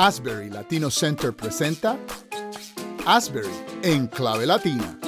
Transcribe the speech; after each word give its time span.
Asbury 0.00 0.48
Latino 0.48 0.88
Center 0.88 1.30
presenta 1.30 1.98
Asbury 3.04 3.50
en 3.82 4.06
clave 4.06 4.46
latina. 4.46 4.99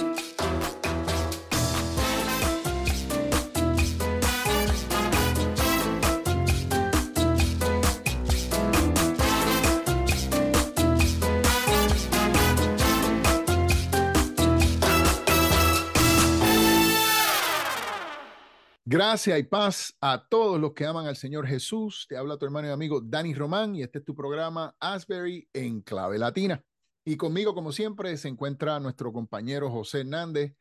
Gracias 19.13 19.39
y 19.39 19.43
paz 19.43 19.95
a 20.01 20.27
todos 20.27 20.59
los 20.59 20.73
que 20.73 20.87
aman 20.87 21.07
al 21.07 21.17
Señor 21.17 21.47
Jesús. 21.47 22.07
Te 22.09 22.17
habla 22.17 22.39
tu 22.39 22.47
hermano 22.47 22.69
y 22.69 22.71
amigo 22.71 23.03
Dani 23.05 23.35
Román 23.35 23.77
y 23.77 23.83
este 23.83 23.99
es 23.99 24.07
tu 24.07 24.15
programa 24.15 24.75
Asbury 24.81 25.47
en 25.53 25.83
clave 25.83 26.19
latina. 26.19 26.65
Y 27.05 27.19
conmigo, 27.19 27.55
como 27.55 27.73
siempre, 27.73 28.17
se 28.17 28.29
encuentra 28.29 28.81
nuestro 28.81 29.13
compañero 29.13 29.71
José 29.71 30.01
Hernández, 30.01 30.55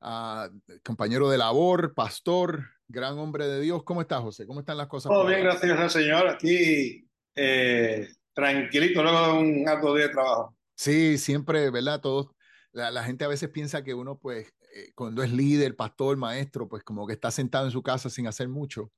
uh, 0.00 0.48
compañero 0.84 1.28
de 1.28 1.38
labor, 1.38 1.92
pastor, 1.92 2.66
gran 2.86 3.18
hombre 3.18 3.48
de 3.48 3.60
Dios. 3.60 3.82
¿Cómo 3.82 4.00
estás, 4.00 4.20
José? 4.20 4.46
¿Cómo 4.46 4.60
están 4.60 4.76
las 4.76 4.86
cosas? 4.86 5.10
Todo 5.10 5.26
bien, 5.26 5.40
gracias 5.40 5.76
al 5.76 5.90
Señor. 5.90 6.28
Aquí 6.28 7.04
eh, 7.34 8.06
tranquilito, 8.32 9.02
luego 9.02 9.26
de 9.26 9.32
un 9.40 9.68
alto 9.68 9.92
día 9.96 10.06
de 10.06 10.12
trabajo. 10.12 10.56
Sí, 10.76 11.18
siempre, 11.18 11.68
¿verdad? 11.70 12.00
Todos, 12.00 12.28
la, 12.70 12.92
la 12.92 13.02
gente 13.02 13.24
a 13.24 13.28
veces 13.28 13.48
piensa 13.48 13.82
que 13.82 13.92
uno, 13.92 14.20
pues, 14.20 14.54
eh, 14.74 14.92
cuando 14.94 15.22
es 15.22 15.32
líder, 15.32 15.76
pastor, 15.76 16.16
maestro, 16.16 16.68
pues 16.68 16.82
como 16.82 17.06
que 17.06 17.14
está 17.14 17.30
sentado 17.30 17.66
en 17.66 17.72
su 17.72 17.82
casa 17.82 18.10
sin 18.10 18.26
hacer 18.26 18.48
mucho. 18.48 18.90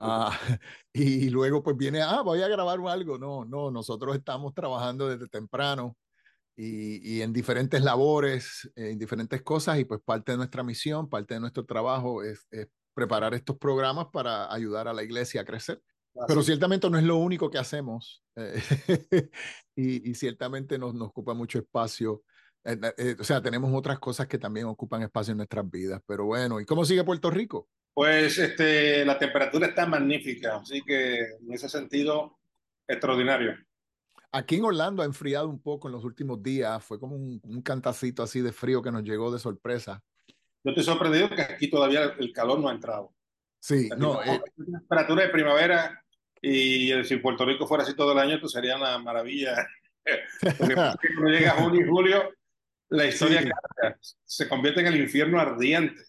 Ah, 0.00 0.30
y 0.92 1.30
luego 1.30 1.62
pues 1.62 1.76
viene, 1.76 2.02
ah, 2.02 2.22
voy 2.22 2.42
a 2.42 2.48
grabar 2.48 2.78
algo. 2.88 3.18
No, 3.18 3.44
no, 3.44 3.70
nosotros 3.70 4.16
estamos 4.16 4.54
trabajando 4.54 5.08
desde 5.08 5.28
temprano 5.28 5.96
y, 6.56 7.16
y 7.16 7.22
en 7.22 7.32
diferentes 7.32 7.82
labores, 7.82 8.70
en 8.76 8.98
diferentes 8.98 9.42
cosas 9.42 9.78
y 9.78 9.84
pues 9.84 10.00
parte 10.04 10.32
de 10.32 10.38
nuestra 10.38 10.62
misión, 10.62 11.08
parte 11.08 11.34
de 11.34 11.40
nuestro 11.40 11.64
trabajo 11.64 12.22
es, 12.22 12.46
es 12.50 12.68
preparar 12.94 13.34
estos 13.34 13.58
programas 13.58 14.06
para 14.12 14.52
ayudar 14.52 14.88
a 14.88 14.92
la 14.92 15.02
iglesia 15.02 15.42
a 15.42 15.44
crecer. 15.44 15.82
Así. 16.14 16.24
Pero 16.28 16.42
ciertamente 16.42 16.88
no 16.88 16.96
es 16.96 17.04
lo 17.04 17.16
único 17.16 17.50
que 17.50 17.58
hacemos 17.58 18.22
eh, 18.36 18.62
y, 19.76 20.10
y, 20.10 20.14
ciertamente 20.14 20.78
nos, 20.78 20.94
nos 20.94 21.08
ocupa 21.08 21.34
mucho 21.34 21.58
espacio 21.58 22.22
eh, 22.64 22.78
eh, 22.96 23.16
o 23.18 23.24
sea, 23.24 23.42
tenemos 23.42 23.70
otras 23.74 23.98
cosas 23.98 24.26
que 24.26 24.38
también 24.38 24.66
ocupan 24.66 25.02
espacio 25.02 25.32
en 25.32 25.38
nuestras 25.38 25.70
vidas, 25.70 26.00
pero 26.06 26.24
bueno, 26.24 26.60
¿y 26.60 26.64
cómo 26.64 26.84
sigue 26.84 27.04
Puerto 27.04 27.30
Rico? 27.30 27.68
Pues 27.92 28.38
este, 28.38 29.04
la 29.04 29.18
temperatura 29.18 29.68
está 29.68 29.86
magnífica, 29.86 30.56
así 30.56 30.82
que 30.82 31.18
en 31.18 31.52
ese 31.52 31.68
sentido, 31.68 32.38
extraordinario. 32.88 33.54
Aquí 34.32 34.56
en 34.56 34.64
Orlando 34.64 35.02
ha 35.02 35.06
enfriado 35.06 35.48
un 35.48 35.62
poco 35.62 35.88
en 35.88 35.92
los 35.92 36.04
últimos 36.04 36.42
días, 36.42 36.82
fue 36.82 36.98
como 36.98 37.14
un, 37.14 37.40
un 37.44 37.62
cantacito 37.62 38.22
así 38.22 38.40
de 38.40 38.52
frío 38.52 38.82
que 38.82 38.90
nos 38.90 39.04
llegó 39.04 39.32
de 39.32 39.38
sorpresa. 39.38 40.02
Yo 40.64 40.70
estoy 40.70 40.84
sorprendido 40.84 41.28
que 41.28 41.42
aquí 41.42 41.68
todavía 41.68 42.14
el 42.18 42.32
calor 42.32 42.58
no 42.58 42.68
ha 42.68 42.72
entrado. 42.72 43.12
Sí, 43.60 43.88
no. 43.96 44.22
Eh, 44.22 44.42
temperatura 44.56 45.22
de 45.22 45.28
primavera 45.28 46.02
y 46.40 47.04
si 47.04 47.16
Puerto 47.18 47.44
Rico 47.44 47.66
fuera 47.66 47.84
así 47.84 47.94
todo 47.94 48.12
el 48.12 48.18
año, 48.18 48.38
pues 48.40 48.52
sería 48.52 48.76
una 48.76 48.98
maravilla. 48.98 49.54
Porque 50.58 50.74
cuando 51.16 51.30
llega 51.30 51.52
junio 51.52 51.80
y 51.80 51.88
julio, 51.88 52.30
la 52.94 53.06
historia 53.06 53.42
sí. 53.42 53.48
cambia, 53.48 53.98
se 54.00 54.48
convierte 54.48 54.80
en 54.80 54.86
el 54.86 54.96
infierno 54.96 55.40
ardiente. 55.40 56.00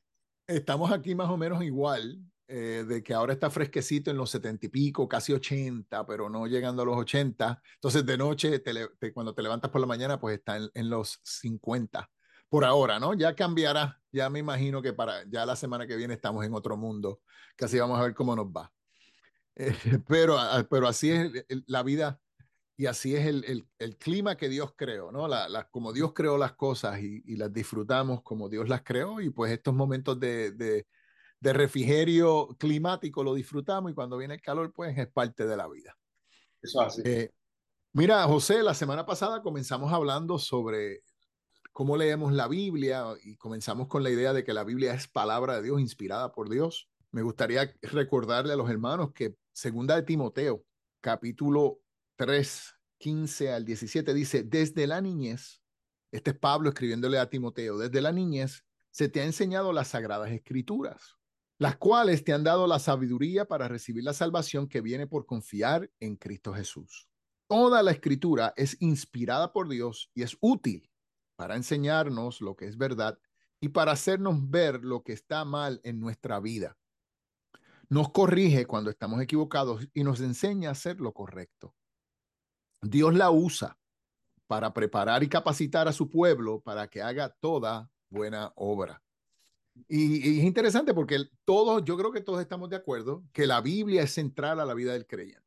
Estamos 0.48 0.92
aquí 0.92 1.16
más 1.16 1.30
o 1.30 1.38
menos 1.38 1.64
igual, 1.64 2.20
eh, 2.48 2.86
de 2.88 3.02
que 3.02 3.14
ahora 3.14 3.34
está 3.34 3.50
fresquecito 3.50 4.12
en 4.12 4.18
los 4.18 4.30
setenta 4.30 4.68
y 4.68 4.70
pico, 4.70 5.08
casi 5.08 5.34
ochenta, 5.34 6.06
pero 6.06 6.30
no 6.30 6.46
llegando 6.46 6.84
a 6.84 6.86
los 6.86 6.96
ochenta. 6.96 7.62
Entonces 7.76 8.06
de 8.06 8.18
noche, 8.18 8.60
te, 8.60 8.74
te, 9.00 9.14
cuando 9.14 9.34
te 9.34 9.42
levantas 9.42 9.72
por 9.72 9.82
la 9.82 9.88
mañana, 9.88 10.20
pues 10.20 10.38
está 10.38 10.58
en, 10.58 10.70
en 10.74 10.90
los 10.90 11.20
cincuenta. 11.24 12.10
Por 12.48 12.64
ahora, 12.64 13.00
¿no? 13.00 13.16
Ya 13.16 13.36
cambiará. 13.36 14.00
Ya 14.12 14.30
me 14.30 14.40
imagino 14.40 14.82
que 14.82 14.94
para 14.94 15.24
ya 15.28 15.46
la 15.46 15.56
semana 15.56 15.88
que 15.88 15.96
viene 15.96 16.14
estamos 16.14 16.46
en 16.46 16.54
otro 16.54 16.78
mundo. 16.78 17.22
Casi 17.56 17.80
vamos 17.80 18.00
a 18.00 18.04
ver 18.04 18.14
cómo 18.14 18.36
nos 18.36 18.48
va. 18.48 18.72
Eh, 19.58 19.74
pero, 20.06 20.38
pero 20.70 20.86
así 20.86 21.12
es 21.12 21.32
la 21.68 21.82
vida 21.82 22.20
y 22.78 22.88
así 22.88 23.16
es 23.16 23.26
el, 23.26 23.44
el, 23.46 23.68
el, 23.80 23.98
clima 23.98 24.36
que 24.36 24.50
Dios 24.50 24.74
creó, 24.76 25.12
¿no? 25.12 25.28
La, 25.28 25.48
la, 25.48 25.68
como 25.70 25.94
Dios 25.94 26.14
creó 26.14 26.38
las 26.38 26.54
cosas 26.54 27.00
y, 27.00 27.22
y, 27.26 27.38
las 27.38 27.54
disfrutamos 27.54 28.22
como 28.22 28.50
Dios 28.50 28.68
las 28.68 28.84
creó 28.84 29.22
y 29.22 29.30
pues 29.30 29.52
estos 29.54 29.74
momentos 29.74 30.20
de, 30.20 30.52
de, 30.52 30.86
de, 31.40 31.54
refrigerio 31.54 32.50
climático 32.60 33.24
lo 33.24 33.34
disfrutamos 33.34 33.92
y 33.92 33.96
cuando 33.96 34.18
viene 34.18 34.36
el 34.36 34.42
calor 34.42 34.74
pues 34.74 34.98
es 34.98 35.08
parte 35.08 35.46
de 35.46 35.56
la 35.56 35.70
vida. 35.70 35.98
Eso 36.62 36.82
así. 36.82 37.02
Eh, 37.06 37.32
mira, 37.94 38.24
José, 38.24 38.62
la 38.62 38.74
semana 38.74 39.06
pasada 39.06 39.42
comenzamos 39.42 39.94
hablando 39.94 40.38
sobre 40.38 41.04
cómo 41.72 41.96
leemos 41.96 42.34
la 42.34 42.50
Biblia 42.50 43.06
y 43.24 43.38
comenzamos 43.38 43.88
con 43.88 44.04
la 44.04 44.10
idea 44.10 44.34
de 44.34 44.44
que 44.44 44.54
la 44.54 44.66
Biblia 44.66 44.94
es 44.94 45.08
palabra 45.08 45.56
de 45.56 45.64
Dios, 45.64 45.80
inspirada 45.80 46.34
por 46.34 46.50
Dios. 46.50 46.90
Me 47.12 47.22
gustaría 47.22 47.74
recordarle 47.82 48.52
a 48.52 48.58
los 48.58 48.70
hermanos 48.70 49.14
que 49.14 49.38
segunda 49.54 49.96
de 49.96 50.04
Timoteo, 50.04 50.66
capítulo 51.00 51.80
3, 52.16 52.76
15 52.98 53.52
al 53.52 53.66
17 53.66 54.14
dice, 54.14 54.44
desde 54.44 54.88
la 54.88 55.02
niñez, 55.02 55.62
este 56.12 56.32
es 56.32 56.38
Pablo 56.38 56.70
escribiéndole 56.70 57.20
a 57.20 57.30
Timoteo, 57.30 57.78
desde 57.78 58.02
la 58.02 58.12
niñez 58.12 58.66
se 58.92 59.10
te 59.10 59.22
ha 59.22 59.26
enseñado 59.26 59.74
las 59.74 59.90
sagradas 59.90 60.32
escrituras, 60.32 61.18
las 61.58 61.76
cuales 61.78 62.24
te 62.24 62.32
han 62.32 62.44
dado 62.44 62.68
la 62.68 62.80
sabiduría 62.80 63.46
para 63.46 63.68
recibir 63.68 64.04
la 64.04 64.14
salvación 64.14 64.68
que 64.68 64.82
viene 64.82 65.08
por 65.08 65.26
confiar 65.26 65.92
en 66.00 66.16
Cristo 66.16 66.54
Jesús. 66.54 67.10
Toda 67.48 67.84
la 67.84 67.92
escritura 67.92 68.54
es 68.56 68.78
inspirada 68.80 69.52
por 69.52 69.68
Dios 69.68 70.10
y 70.14 70.24
es 70.24 70.38
útil 70.40 70.90
para 71.36 71.56
enseñarnos 71.56 72.42
lo 72.42 72.56
que 72.56 72.68
es 72.68 72.78
verdad 72.78 73.20
y 73.60 73.70
para 73.70 73.92
hacernos 73.92 74.50
ver 74.50 74.84
lo 74.84 75.04
que 75.04 75.14
está 75.14 75.44
mal 75.46 75.82
en 75.84 76.00
nuestra 76.00 76.40
vida. 76.40 76.78
Nos 77.90 78.12
corrige 78.12 78.66
cuando 78.66 78.90
estamos 78.90 79.22
equivocados 79.22 79.88
y 79.94 80.04
nos 80.04 80.22
enseña 80.22 80.70
a 80.70 80.72
hacer 80.72 81.00
lo 81.00 81.14
correcto. 81.14 81.76
Dios 82.90 83.14
la 83.14 83.32
usa 83.32 83.78
para 84.48 84.74
preparar 84.74 85.24
y 85.24 85.30
capacitar 85.30 85.88
a 85.88 85.94
su 85.94 86.10
pueblo 86.10 86.62
para 86.62 86.88
que 86.88 87.02
haga 87.02 87.30
toda 87.30 87.90
buena 88.10 88.52
obra. 88.56 89.02
Y, 89.88 90.40
es 90.40 90.46
interesante 90.46 90.94
porque 90.94 91.26
todos, 91.44 91.84
yo 91.84 91.98
creo 91.98 92.12
que 92.12 92.22
todos 92.22 92.42
estamos 92.42 92.70
de 92.70 92.78
acuerdo 92.78 93.24
que 93.34 93.48
la 93.48 93.62
Biblia 93.62 94.04
es 94.04 94.12
central 94.12 94.60
a 94.60 94.66
la 94.66 94.74
vida 94.74 94.94
del 94.94 95.08
creyente. 95.08 95.44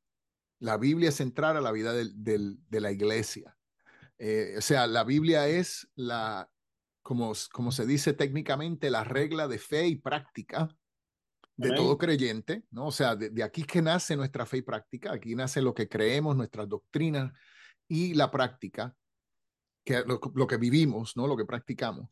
La 0.59 0.77
Biblia 0.77 1.11
es 1.11 1.15
central 1.15 1.57
a 1.57 1.61
la 1.61 1.73
vida 1.73 1.93
del, 1.93 2.59
de 2.69 2.81
la 2.81 2.91
iglesia. 2.91 3.57
Eh, 4.19 4.57
o 4.59 4.61
sea, 4.61 4.87
la 4.89 5.05
Biblia 5.05 5.47
es 5.47 5.89
la, 5.95 6.51
como, 7.03 7.33
como 7.53 7.71
se 7.71 7.87
dice 7.87 8.13
técnicamente, 8.13 8.91
la 8.91 9.05
regla 9.05 9.47
de 9.47 9.59
fe 9.59 9.87
y 9.87 9.97
práctica 9.97 10.77
de 11.59 11.73
todo 11.73 11.99
creyente, 11.99 12.65
¿no? 12.71 12.87
O 12.87 12.93
sea, 12.93 13.17
de, 13.17 13.31
de, 13.31 13.43
aquí 13.43 13.65
que 13.65 13.83
nace 13.83 14.17
nuestra 14.17 14.47
fe 14.47 14.59
y 14.59 14.63
práctica, 14.63 15.13
aquí 15.13 15.35
nace 15.35 15.61
lo 15.61 15.75
que 15.75 15.89
creemos, 15.89 16.37
nuestras 16.37 16.69
doctrinas 16.69 17.33
y 17.89 18.15
la 18.15 18.31
práctica, 18.31 18.95
que 19.85 20.05
lo, 20.07 20.21
lo 20.35 20.47
que 20.47 20.57
vivimos, 20.57 21.17
¿no? 21.17 21.27
Lo 21.27 21.37
que 21.37 21.45
practicamos. 21.45 22.09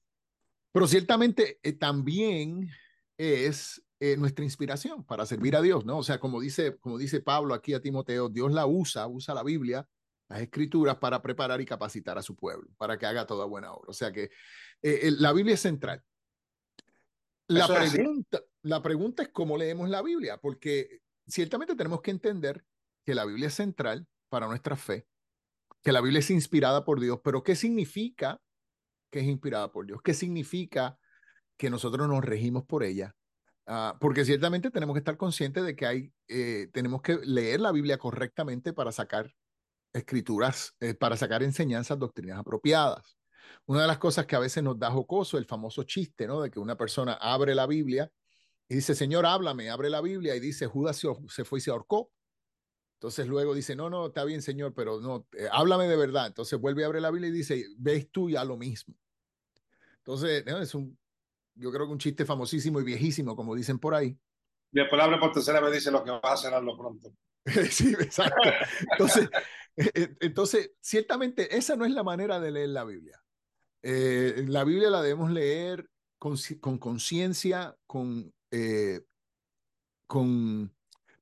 Pero 0.73 0.89
ciertamente 0.89 1.61
eh, 1.62 1.73
también 1.73 2.69
es 3.17 3.83
eh, 4.01 4.17
nuestra 4.17 4.45
inspiración 4.45 5.05
para 5.05 5.25
servir 5.25 5.56
a 5.56 5.62
Dios, 5.62 5.87
¿no? 5.87 5.99
O 5.99 6.03
sea, 6.03 6.19
como 6.19 6.41
dice, 6.41 6.77
como 6.79 6.99
dice 6.99 7.21
Pablo 7.21 7.55
aquí 7.55 7.73
a 7.73 7.81
Timoteo, 7.81 8.29
Dios 8.29 8.53
la 8.53 8.67
usa, 8.67 9.06
usa 9.06 9.33
la 9.33 9.43
Biblia, 9.43 9.89
las 10.29 10.43
escrituras 10.43 10.97
para 10.97 11.23
preparar 11.23 11.61
y 11.61 11.65
capacitar 11.65 12.19
a 12.19 12.23
su 12.23 12.35
pueblo, 12.35 12.69
para 12.77 12.99
que 12.99 13.06
haga 13.06 13.27
toda 13.27 13.47
buena 13.47 13.73
obra. 13.73 13.91
O 13.91 13.95
sea 13.95 14.12
que 14.12 14.29
eh, 14.83 15.12
la 15.19 15.33
Biblia 15.33 15.55
es 15.55 15.61
central. 15.61 16.03
La 17.49 17.69
pregunta, 17.69 18.41
la 18.62 18.83
pregunta 18.83 19.23
es 19.23 19.29
cómo 19.29 19.56
leemos 19.56 19.88
la 19.88 20.03
Biblia, 20.03 20.38
porque 20.38 21.00
ciertamente 21.26 21.76
tenemos 21.76 22.00
que 22.00 22.11
entender 22.11 22.65
que 23.05 23.15
la 23.15 23.25
Biblia 23.25 23.49
es 23.49 23.55
central 23.55 24.06
para 24.29 24.49
nuestra 24.49 24.76
fe, 24.76 25.06
que 25.82 25.93
la 25.93 26.00
Biblia 26.00 26.19
es 26.19 26.31
inspirada 26.31 26.85
por 26.85 27.00
Dios, 27.00 27.20
pero 27.23 27.43
¿qué 27.43 27.55
significa 27.55 28.41
que 29.11 29.20
es 29.20 29.26
inspirada 29.26 29.70
por 29.70 29.87
Dios? 29.87 30.00
¿Qué 30.03 30.15
significa 30.15 30.99
que 31.56 31.70
nosotros 31.70 32.09
nos 32.09 32.25
regimos 32.25 32.65
por 32.65 32.82
ella? 32.82 33.15
Uh, 33.69 33.99
porque 34.00 34.25
ciertamente 34.25 34.70
tenemos 34.70 34.94
que 34.94 34.99
estar 34.99 35.17
conscientes 35.17 35.65
de 35.65 35.75
que 35.75 35.87
hay, 35.87 36.12
eh, 36.29 36.69
tenemos 36.73 37.03
que 37.03 37.19
leer 37.25 37.61
la 37.61 37.73
Biblia 37.73 37.99
correctamente 37.99 38.73
para 38.73 38.93
sacar 38.93 39.32
escrituras, 39.93 40.75
eh, 40.81 40.94
para 40.94 41.17
sacar 41.17 41.43
enseñanzas, 41.43 41.99
doctrinas 41.99 42.38
apropiadas. 42.38 43.17
Una 43.66 43.82
de 43.82 43.87
las 43.87 43.98
cosas 43.98 44.26
que 44.26 44.37
a 44.37 44.40
veces 44.40 44.62
nos 44.62 44.78
da 44.78 44.90
jocoso, 44.90 45.38
el 45.38 45.44
famoso 45.44 45.82
chiste, 45.82 46.26
¿no? 46.26 46.40
De 46.40 46.50
que 46.50 46.58
una 46.58 46.76
persona 46.76 47.14
abre 47.14 47.54
la 47.54 47.66
Biblia 47.66 48.10
y 48.69 48.76
dice, 48.76 48.94
Señor, 48.94 49.26
háblame, 49.26 49.70
abre 49.70 49.90
la 49.90 50.00
Biblia 50.00 50.34
y 50.34 50.40
dice, 50.40 50.66
Judas 50.66 50.96
se, 50.96 51.08
se 51.28 51.44
fue 51.44 51.58
y 51.58 51.62
se 51.62 51.70
ahorcó. 51.70 52.10
Entonces 52.96 53.26
luego 53.26 53.54
dice, 53.54 53.76
no, 53.76 53.90
no, 53.90 54.06
está 54.06 54.25
bien, 54.25 54.40
Señor, 54.40 54.72
pero 54.75 55.00
no, 55.00 55.26
eh, 55.37 55.48
háblame 55.52 55.87
de 55.87 55.96
verdad. 55.96 56.26
Entonces 56.28 56.58
vuelve 56.58 56.82
a 56.82 56.87
abrir 56.87 57.02
la 57.02 57.10
Biblia 57.10 57.28
y 57.28 57.32
dice, 57.32 57.66
ves 57.76 58.10
tú 58.10 58.31
ya 58.31 58.44
lo 58.44 58.56
mismo. 58.56 58.94
Entonces, 59.98 60.44
¿no? 60.46 60.58
es 60.58 60.75
un, 60.75 60.98
yo 61.54 61.70
creo 61.70 61.87
que 61.87 61.93
un 61.93 61.98
chiste 61.98 62.25
famosísimo 62.25 62.81
y 62.81 62.84
viejísimo, 62.84 63.37
como 63.37 63.54
dicen 63.54 63.78
por 63.78 63.94
ahí. 63.94 64.19
Y 64.72 64.81
después 64.81 65.00
abre 65.02 65.19
por 65.19 65.32
tercera 65.32 65.60
vez 65.60 65.72
dice 65.72 65.90
lo 65.90 66.02
que 66.02 66.10
va 66.10 66.20
a 66.22 66.32
hacer 66.32 66.54
a 66.54 66.60
lo 66.60 66.76
pronto. 66.76 67.12
sí, 67.70 67.93
exacto. 67.93 68.50
Entonces, 68.93 69.28
eh, 69.76 69.90
eh, 69.94 70.16
entonces, 70.20 70.72
ciertamente 70.81 71.56
esa 71.56 71.76
no 71.76 71.84
es 71.84 71.93
la 71.93 72.02
manera 72.02 72.40
de 72.40 72.50
leer 72.50 72.70
la 72.70 72.84
Biblia. 72.84 73.22
Eh, 73.88 74.44
la 74.49 74.65
Biblia 74.65 74.91
la 74.91 75.00
debemos 75.00 75.31
leer 75.31 75.88
con 76.19 76.79
conciencia, 76.79 77.77
con, 77.87 78.35
con 80.09 80.75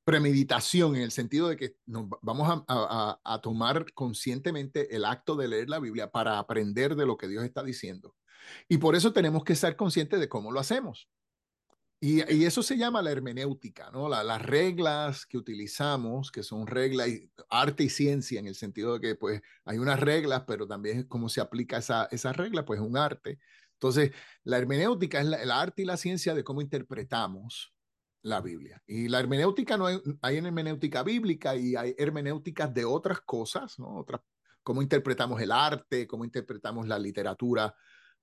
premeditación, 0.03 0.97
en 0.97 1.03
el 1.03 1.11
sentido 1.11 1.49
de 1.49 1.57
que 1.57 1.77
nos 1.85 2.09
vamos 2.23 2.65
a, 2.67 3.19
a, 3.23 3.41
tomar 3.41 3.93
conscientemente 3.93 4.97
el 4.97 5.05
acto 5.05 5.37
de 5.37 5.49
leer 5.49 5.69
la 5.69 5.79
Biblia 5.79 6.11
para 6.11 6.39
aprender 6.39 6.97
de 6.97 7.05
lo 7.05 7.19
que 7.19 7.29
Dios 7.29 7.45
está 7.45 7.63
diciendo. 7.63 8.15
Y 8.67 8.79
por 8.79 8.95
eso 8.95 9.13
tenemos 9.13 9.45
que 9.45 9.57
ser 9.57 9.77
conscientes 9.77 10.21
de 10.21 10.29
cómo 10.29 10.53
lo 10.53 10.61
hacemos. 10.61 11.09
Y, 12.01 12.21
eso 12.45 12.63
se 12.63 12.77
llama 12.77 13.01
la 13.01 13.13
hermenéutica, 13.13 13.91
¿no? 13.91 14.09
La, 14.09 14.23
las 14.23 14.43
reglas 14.43 15.25
que 15.27 15.39
utilizamos, 15.39 16.31
que 16.31 16.43
son 16.43 16.67
reglas, 16.67 17.09
arte 17.49 17.85
y 17.85 17.89
ciencia, 17.89 18.39
en 18.41 18.47
el 18.47 18.55
sentido 18.55 18.95
de 18.95 19.01
que 19.01 19.15
pues 19.15 19.41
hay 19.65 19.79
unas 19.79 19.99
reglas, 20.01 20.45
pero 20.47 20.67
también 20.67 21.05
cómo 21.05 21.29
se 21.29 21.41
aplica 21.41 21.79
esa, 21.79 22.07
esa 22.11 22.33
regla, 22.33 22.65
pues 22.65 22.81
es 22.81 22.87
un 22.87 22.97
arte. 22.99 23.39
Entonces, 23.75 24.13
la 24.45 24.59
hermenéutica 24.59 25.21
es 25.21 25.27
la, 25.27 25.43
el 25.43 25.51
arte 25.51 25.83
y 25.83 25.85
la 25.87 25.97
ciencia 25.97 26.35
de 26.35 26.45
cómo 26.45 26.61
interpretamos 26.61 27.75
la 28.23 28.41
Biblia. 28.41 28.83
Y 28.87 29.09
la 29.09 29.21
hermenéutica 29.21 29.77
no 29.77 29.87
hay, 29.87 30.01
hay 30.23 30.37
hermenéutica 30.39 31.03
bíblica 31.03 31.57
y 31.57 31.77
hay 31.77 31.95
hermenéuticas 31.99 32.73
de 32.75 32.85
otras 32.85 33.21
cosas, 33.21 33.79
¿no? 33.79 33.99
Otras, 33.99 34.21
cómo 34.63 34.83
interpretamos 34.83 35.41
el 35.41 35.53
arte, 35.53 36.07
cómo 36.07 36.25
interpretamos 36.25 36.89
la 36.89 36.99
literatura, 36.99 37.75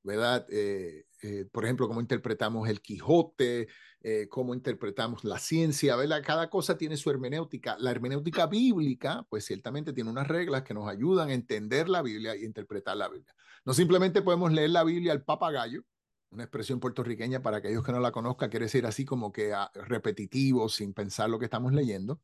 ¿verdad? 0.04 0.46
Eh, 0.50 1.06
eh, 1.22 1.46
por 1.52 1.66
ejemplo, 1.66 1.88
cómo 1.88 2.02
interpretamos 2.02 2.68
el 2.68 2.82
Quijote, 2.82 3.68
eh, 4.02 4.28
cómo 4.30 4.56
interpretamos 4.56 5.24
la 5.24 5.38
ciencia, 5.38 5.96
¿verdad? 5.96 6.24
Cada 6.26 6.50
cosa 6.50 6.78
tiene 6.78 6.98
su 6.98 7.12
hermenéutica. 7.12 7.78
La 7.80 7.92
hermenéutica 7.92 8.48
bíblica, 8.48 9.26
pues 9.30 9.46
ciertamente 9.46 9.94
tiene 9.94 10.10
unas 10.10 10.28
reglas 10.28 10.64
que 10.64 10.74
nos 10.74 10.90
ayudan 10.90 11.30
a 11.30 11.34
entender 11.34 11.88
la 11.90 12.02
Biblia 12.02 12.36
y 12.36 12.44
interpretar 12.44 12.98
la 12.98 13.10
Biblia. 13.10 13.36
No 13.64 13.74
simplemente 13.74 14.24
podemos 14.24 14.52
leer 14.52 14.72
la 14.72 14.84
Biblia 14.84 15.12
al 15.12 15.24
papagayo, 15.24 15.84
una 16.32 16.44
expresión 16.44 16.80
puertorriqueña 16.80 17.42
para 17.44 17.58
aquellos 17.58 17.84
que 17.86 17.92
no 17.92 18.00
la 18.00 18.12
conozcan, 18.12 18.50
quiere 18.50 18.66
decir 18.66 18.86
así 18.86 19.06
como 19.06 19.32
que 19.32 19.54
ah, 19.54 19.70
repetitivo, 19.76 20.70
sin 20.70 20.94
pensar 20.94 21.30
lo 21.30 21.38
que 21.38 21.46
estamos 21.46 21.74
leyendo. 21.74 22.22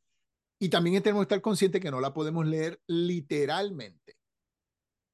Y 0.60 0.70
también 0.70 1.04
tenemos 1.04 1.22
que 1.22 1.34
estar 1.36 1.42
conscientes 1.42 1.82
que 1.82 1.92
no 1.92 2.02
la 2.02 2.14
podemos 2.14 2.48
leer 2.48 2.82
literalmente, 2.88 4.18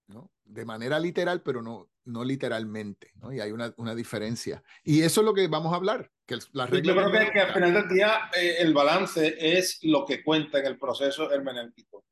¿no? 0.07 0.31
De 0.45 0.63
manera 0.63 0.99
literal, 0.99 1.41
pero 1.41 1.61
no, 1.61 1.89
no 2.05 2.23
literalmente, 2.23 3.11
¿no? 3.15 3.31
Y 3.31 3.39
hay 3.39 3.51
una, 3.51 3.73
una 3.77 3.95
diferencia. 3.95 4.63
Y 4.83 5.01
eso 5.01 5.21
es 5.21 5.25
lo 5.25 5.33
que 5.33 5.47
vamos 5.47 5.73
a 5.73 5.77
hablar. 5.77 6.11
Que 6.25 6.37
la 6.53 6.65
regla 6.65 6.93
Yo 6.93 7.09
creo 7.09 7.31
que, 7.31 7.39
al 7.39 7.53
final 7.53 7.73
del 7.73 7.87
día 7.89 8.29
eh, 8.35 8.57
el 8.59 8.73
balance 8.73 9.35
es 9.39 9.79
lo 9.83 10.05
que 10.05 10.23
cuenta 10.23 10.59
en 10.59 10.65
el 10.65 10.77
proceso 10.77 11.31
hermenéutico. 11.31 12.05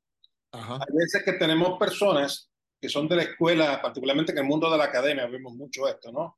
Ajá. 0.51 0.75
Hay 0.75 0.95
veces 0.97 1.23
que 1.23 1.33
tenemos 1.33 1.77
personas 1.79 2.49
que 2.79 2.89
son 2.89 3.07
de 3.07 3.15
la 3.15 3.23
escuela, 3.23 3.81
particularmente 3.81 4.31
en 4.31 4.39
el 4.39 4.43
mundo 4.45 4.69
de 4.69 4.77
la 4.77 4.85
academia, 4.85 5.27
vemos 5.27 5.53
mucho 5.53 5.87
esto, 5.87 6.11
¿no? 6.11 6.37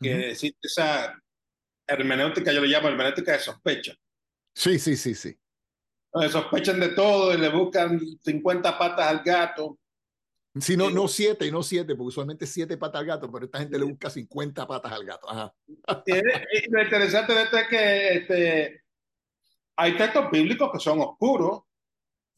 que 0.00 0.30
existe 0.30 0.58
esa 0.62 1.18
hermenéutica, 1.86 2.52
yo 2.52 2.60
le 2.60 2.68
llamo 2.68 2.88
hermenéutica 2.88 3.32
de 3.32 3.38
sospecha. 3.38 3.94
Sí, 4.54 4.78
sí, 4.78 4.96
sí, 4.96 5.14
sí. 5.14 5.36
sospechan 6.30 6.80
de 6.80 6.90
todo 6.90 7.34
y 7.34 7.38
le 7.38 7.48
buscan 7.48 8.00
50 8.22 8.78
patas 8.78 9.08
al 9.08 9.22
gato. 9.22 9.78
Sí, 10.60 10.76
no, 10.76 10.88
no 10.88 11.08
siete, 11.08 11.50
no 11.50 11.62
siete, 11.62 11.96
porque 11.96 12.08
usualmente 12.08 12.46
siete 12.46 12.76
patas 12.76 13.00
al 13.00 13.06
gato, 13.06 13.30
pero 13.30 13.46
esta 13.46 13.58
gente 13.58 13.78
le 13.78 13.84
busca 13.84 14.08
50 14.08 14.66
patas 14.66 14.92
al 14.92 15.04
gato. 15.04 15.28
Ajá. 15.28 15.54
Y, 16.06 16.70
lo 16.70 16.82
interesante 16.82 17.34
de 17.34 17.42
esto 17.42 17.58
es 17.58 17.68
que 17.68 18.08
este, 18.14 18.84
hay 19.76 19.96
textos 19.96 20.30
bíblicos 20.30 20.70
que 20.72 20.78
son 20.78 21.00
oscuros, 21.00 21.62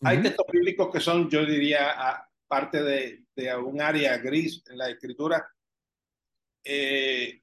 hay 0.01 0.23
textos 0.23 0.47
bíblicos 0.51 0.91
que 0.91 1.01
son, 1.01 1.29
yo 1.29 1.45
diría, 1.45 2.27
parte 2.49 2.83
de, 2.83 3.25
de 3.35 3.55
un 3.57 3.81
área 3.83 4.17
gris 4.17 4.63
en 4.69 4.79
la 4.79 4.89
escritura. 4.89 5.47
Eh, 6.65 7.43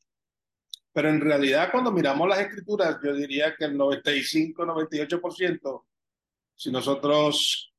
pero 0.91 1.09
en 1.09 1.21
realidad, 1.21 1.69
cuando 1.71 1.91
miramos 1.91 2.27
las 2.27 2.39
escrituras, 2.39 2.97
yo 3.03 3.13
diría 3.13 3.55
que 3.55 3.65
el 3.65 3.77
95, 3.77 4.65
98%, 4.65 5.85
si 6.55 6.71
nosotros 6.71 7.72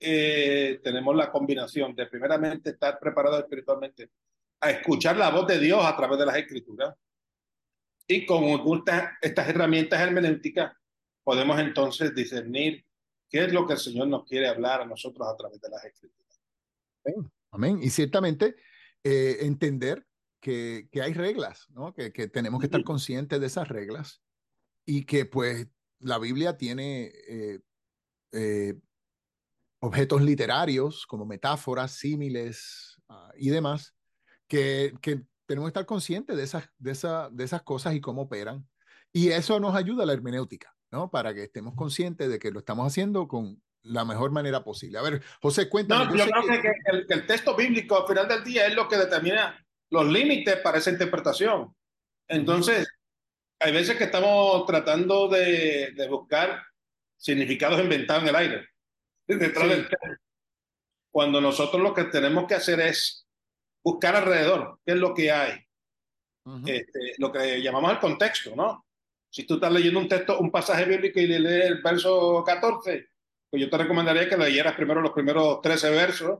eh, 0.00 0.80
tenemos 0.82 1.14
la 1.16 1.30
combinación 1.30 1.94
de 1.94 2.06
primeramente 2.06 2.70
estar 2.70 2.98
preparados 2.98 3.40
espiritualmente 3.40 4.10
a 4.60 4.70
escuchar 4.70 5.16
la 5.16 5.30
voz 5.30 5.46
de 5.46 5.58
Dios 5.58 5.84
a 5.84 5.96
través 5.96 6.18
de 6.18 6.26
las 6.26 6.36
escrituras 6.36 6.94
y 8.06 8.26
con 8.26 8.44
estas 9.22 9.48
herramientas 9.48 10.00
hermenéuticas 10.00 10.74
podemos 11.22 11.58
entonces 11.58 12.14
discernir 12.14 12.84
qué 13.28 13.44
es 13.44 13.52
lo 13.52 13.66
que 13.66 13.74
el 13.74 13.78
Señor 13.78 14.08
nos 14.08 14.24
quiere 14.24 14.48
hablar 14.48 14.82
a 14.82 14.86
nosotros 14.86 15.26
a 15.26 15.36
través 15.36 15.60
de 15.60 15.68
las 15.70 15.84
escrituras. 15.84 16.40
Amén. 17.50 17.80
Y 17.82 17.90
ciertamente 17.90 18.56
eh, 19.02 19.38
entender 19.40 20.06
que, 20.40 20.88
que 20.92 21.02
hay 21.02 21.14
reglas, 21.14 21.66
¿no? 21.70 21.94
Que, 21.94 22.12
que 22.12 22.28
tenemos 22.28 22.60
que 22.60 22.66
estar 22.66 22.84
conscientes 22.84 23.40
de 23.40 23.46
esas 23.46 23.68
reglas 23.68 24.22
y 24.84 25.04
que 25.04 25.24
pues 25.24 25.66
la 26.00 26.18
Biblia 26.18 26.56
tiene 26.56 27.12
eh, 27.28 27.60
eh, 28.32 28.74
objetos 29.84 30.22
literarios 30.22 31.06
como 31.06 31.26
metáforas, 31.26 31.92
símiles 31.92 32.96
uh, 33.08 33.32
y 33.36 33.50
demás, 33.50 33.94
que, 34.48 34.94
que, 35.00 35.22
tenemos 35.46 35.68
que 35.68 35.70
estar 35.70 35.86
conscientes 35.86 36.36
de 36.36 36.42
esas, 36.42 36.70
de, 36.78 36.92
esa, 36.92 37.28
de 37.30 37.44
esas 37.44 37.62
cosas 37.62 37.94
y 37.94 38.00
cómo 38.00 38.22
operan. 38.22 38.66
Y 39.12 39.28
eso 39.28 39.60
nos 39.60 39.76
ayuda 39.76 40.04
a 40.04 40.06
la 40.06 40.14
hermenéutica, 40.14 40.74
¿no? 40.90 41.10
Para 41.10 41.34
que 41.34 41.44
estemos 41.44 41.74
conscientes 41.74 42.30
de 42.30 42.38
que 42.38 42.50
lo 42.50 42.60
estamos 42.60 42.86
haciendo 42.86 43.28
con 43.28 43.62
la 43.82 44.06
mejor 44.06 44.30
manera 44.30 44.64
posible. 44.64 44.98
A 44.98 45.02
ver, 45.02 45.22
José, 45.42 45.68
cuéntame. 45.68 46.06
No, 46.06 46.16
yo, 46.16 46.24
creo 46.24 46.62
que, 46.62 46.70
el, 46.92 47.06
que, 47.06 47.14
el, 47.14 47.26
texto 47.26 47.54
bíblico 47.54 48.00
al 48.00 48.08
final 48.08 48.26
del 48.26 48.42
día 48.42 48.66
es 48.66 48.74
lo 48.74 48.88
que 48.88 48.96
determina 48.96 49.62
los 49.90 50.06
límites 50.06 50.56
para 50.56 50.78
esa 50.78 50.90
interpretación. 50.90 51.74
Entonces, 52.26 52.88
hay 53.60 53.72
veces 53.72 53.96
que 53.96 54.04
estamos 54.04 54.64
tratando 54.66 55.28
de, 55.28 55.92
de 55.94 56.08
buscar 56.08 56.62
significados 57.18 57.80
inventados 57.80 58.22
en 58.22 58.28
el 58.30 58.36
aire, 58.36 58.68
detrás 59.26 59.68
del 59.68 59.88
Cuando 61.10 61.40
nosotros 61.40 61.82
lo 61.82 61.94
que 61.94 62.04
tenemos 62.04 62.46
que 62.46 62.54
hacer 62.54 62.80
es 62.80 63.26
buscar 63.82 64.16
alrededor 64.16 64.80
qué 64.84 64.92
es 64.92 64.98
lo 64.98 65.14
que 65.14 65.30
hay, 65.30 65.60
este, 66.66 67.14
lo 67.18 67.32
que 67.32 67.62
llamamos 67.62 67.92
el 67.92 67.98
contexto, 67.98 68.54
¿no? 68.56 68.86
Si 69.30 69.44
tú 69.44 69.54
estás 69.54 69.72
leyendo 69.72 69.98
un 69.98 70.08
texto, 70.08 70.38
un 70.38 70.50
pasaje 70.50 70.84
bíblico 70.84 71.18
y 71.18 71.26
lees 71.26 71.66
el 71.66 71.82
verso 71.82 72.42
14, 72.44 73.08
pues 73.50 73.62
yo 73.62 73.70
te 73.70 73.78
recomendaría 73.78 74.28
que 74.28 74.36
leyeras 74.36 74.74
primero 74.74 75.00
los 75.00 75.12
primeros 75.12 75.60
13 75.60 75.90
versos 75.90 76.38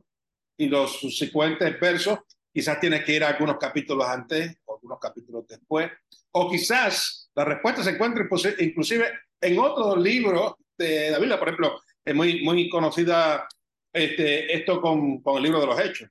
y 0.57 0.67
los 0.67 0.99
subsecuentes 0.99 1.79
versos. 1.79 2.19
Quizás 2.53 2.79
tienes 2.79 3.03
que 3.03 3.13
ir 3.13 3.23
a 3.23 3.29
algunos 3.29 3.57
capítulos 3.57 4.07
antes 4.07 4.57
o 4.65 4.75
algunos 4.75 4.99
capítulos 4.99 5.45
después, 5.47 5.91
o 6.31 6.49
quizás 6.49 7.29
la 7.35 7.45
respuesta 7.45 7.83
se 7.83 7.91
encuentra 7.91 8.27
inclusive 8.59 9.11
en 9.41 9.59
otros 9.59 9.97
libros 9.97 10.53
de 10.77 11.11
la 11.11 11.19
Biblia, 11.19 11.37
por 11.37 11.49
ejemplo, 11.49 11.79
es 12.05 12.15
muy, 12.15 12.43
muy 12.43 12.69
conocida 12.69 13.47
este, 13.91 14.55
esto 14.55 14.79
con, 14.79 15.21
con 15.21 15.37
el 15.37 15.43
libro 15.43 15.59
de 15.59 15.67
los 15.67 15.79
Hechos, 15.79 16.09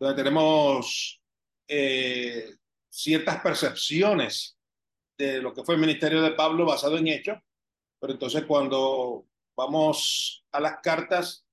donde 0.00 0.22
tenemos 0.22 1.20
eh, 1.68 2.54
ciertas 2.88 3.40
percepciones 3.42 4.56
de 5.18 5.42
lo 5.42 5.52
que 5.52 5.64
fue 5.64 5.74
el 5.74 5.80
ministerio 5.80 6.22
de 6.22 6.30
Pablo 6.32 6.64
basado 6.64 6.96
en 6.96 7.08
hechos, 7.08 7.38
pero 8.00 8.12
entonces 8.12 8.44
cuando 8.44 9.26
vamos 9.56 10.44
a 10.52 10.60
las 10.60 10.78
cartas, 10.80 11.44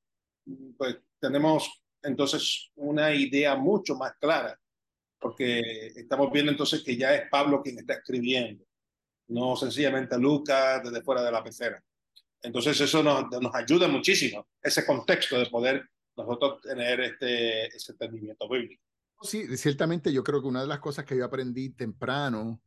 pues 0.78 0.98
tenemos 1.20 1.84
entonces 2.04 2.72
una 2.76 3.14
idea 3.14 3.56
mucho 3.56 3.96
más 3.96 4.14
clara, 4.20 4.60
porque 5.20 5.60
estamos 5.96 6.32
viendo 6.32 6.52
entonces 6.52 6.84
que 6.84 6.96
ya 6.96 7.16
es 7.16 7.28
Pablo 7.30 7.62
quien 7.64 7.80
está 7.80 7.96
escribiendo, 7.96 8.64
no 9.28 9.56
sencillamente 9.56 10.18
Lucas 10.20 10.84
desde 10.84 11.02
fuera 11.02 11.24
de 11.24 11.32
la 11.32 11.44
pecera. 11.44 11.84
Entonces 12.46 12.80
eso 12.80 13.02
nos, 13.04 13.26
ayuda 13.54 13.88
muchísimo, 13.88 14.48
ese 14.62 14.86
contexto 14.86 15.38
de 15.40 15.48
poder 15.48 15.90
nosotros 16.16 16.62
tener 16.62 17.02
este, 17.02 17.66
ese 17.68 17.92
entendimiento 17.92 18.48
bíblico. 18.48 18.82
Sí, 19.22 19.58
ciertamente 19.58 20.14
yo 20.14 20.24
creo 20.24 20.42
que 20.42 20.48
una 20.48 20.62
de 20.62 20.68
las 20.68 20.80
cosas 20.80 21.06
que 21.06 21.18
yo 21.18 21.26
aprendí 21.26 21.70
temprano 21.70 22.62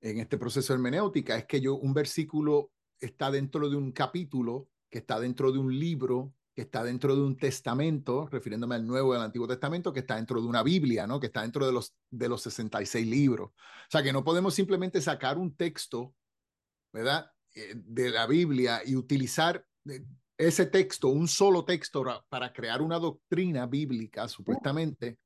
en 0.00 0.18
este 0.18 0.38
proceso 0.38 0.72
hermenéutica 0.72 1.36
es 1.36 1.44
que 1.44 1.60
yo 1.60 1.74
un 1.74 1.92
versículo 1.92 2.70
está 3.00 3.30
dentro 3.30 3.68
de 3.68 3.76
un 3.76 3.92
capítulo, 3.92 4.68
que 4.90 4.98
está 4.98 5.20
dentro 5.20 5.52
de 5.52 5.58
un 5.58 5.78
libro, 5.78 6.32
que 6.54 6.62
está 6.62 6.82
dentro 6.82 7.14
de 7.14 7.22
un 7.22 7.36
testamento, 7.36 8.26
refiriéndome 8.32 8.76
al 8.76 8.86
Nuevo 8.86 9.12
y 9.12 9.16
al 9.16 9.22
Antiguo 9.22 9.46
Testamento, 9.46 9.92
que 9.92 10.00
está 10.00 10.16
dentro 10.16 10.40
de 10.40 10.46
una 10.46 10.62
Biblia, 10.62 11.06
¿no? 11.06 11.20
Que 11.20 11.26
está 11.26 11.42
dentro 11.42 11.66
de 11.66 11.72
los, 11.72 11.94
de 12.10 12.28
los 12.28 12.42
66 12.42 13.06
libros. 13.06 13.50
O 13.50 13.90
sea, 13.90 14.02
que 14.02 14.12
no 14.12 14.24
podemos 14.24 14.54
simplemente 14.54 15.00
sacar 15.00 15.38
un 15.38 15.54
texto, 15.54 16.14
¿verdad? 16.92 17.30
Eh, 17.58 17.74
de 17.74 18.10
la 18.10 18.26
Biblia 18.26 18.82
y 18.84 18.94
utilizar 18.94 19.64
eh, 19.88 20.04
ese 20.36 20.66
texto, 20.66 21.08
un 21.08 21.26
solo 21.26 21.64
texto, 21.64 22.04
para 22.28 22.52
crear 22.52 22.80
una 22.80 22.98
doctrina 22.98 23.66
bíblica, 23.66 24.28
supuestamente, 24.28 25.18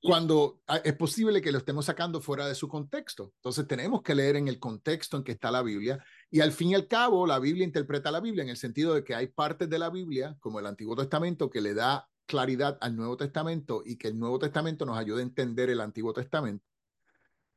cuando 0.00 0.60
ah, 0.68 0.76
es 0.84 0.94
posible 0.94 1.42
que 1.42 1.50
lo 1.50 1.58
estemos 1.58 1.86
sacando 1.86 2.20
fuera 2.20 2.46
de 2.46 2.54
su 2.54 2.68
contexto. 2.68 3.32
Entonces 3.36 3.66
tenemos 3.66 4.02
que 4.02 4.14
leer 4.14 4.36
en 4.36 4.46
el 4.46 4.60
contexto 4.60 5.16
en 5.16 5.24
que 5.24 5.32
está 5.32 5.50
la 5.50 5.62
Biblia 5.62 6.04
Y 6.30 6.40
al 6.40 6.52
fin 6.52 6.70
y 6.70 6.74
al 6.76 6.86
cabo, 6.86 7.26
la 7.26 7.40
Biblia 7.40 7.64
interpreta 7.64 8.12
la 8.12 8.20
Biblia 8.20 8.44
en 8.44 8.50
el 8.50 8.56
sentido 8.56 8.94
de 8.94 9.02
que 9.02 9.16
hay 9.16 9.26
partes 9.26 9.68
de 9.68 9.78
la 9.78 9.90
Biblia, 9.90 10.36
como 10.38 10.60
el 10.60 10.66
Antiguo 10.66 10.94
Testamento, 10.94 11.50
que 11.50 11.60
le 11.60 11.74
da 11.74 12.06
claridad 12.26 12.78
al 12.80 12.94
Nuevo 12.94 13.16
Testamento 13.16 13.82
y 13.84 13.96
que 13.96 14.08
el 14.08 14.18
Nuevo 14.18 14.38
Testamento 14.38 14.86
nos 14.86 14.98
ayuda 14.98 15.18
a 15.18 15.24
entender 15.24 15.70
el 15.70 15.80
Antiguo 15.80 16.12
Testamento. 16.12 16.64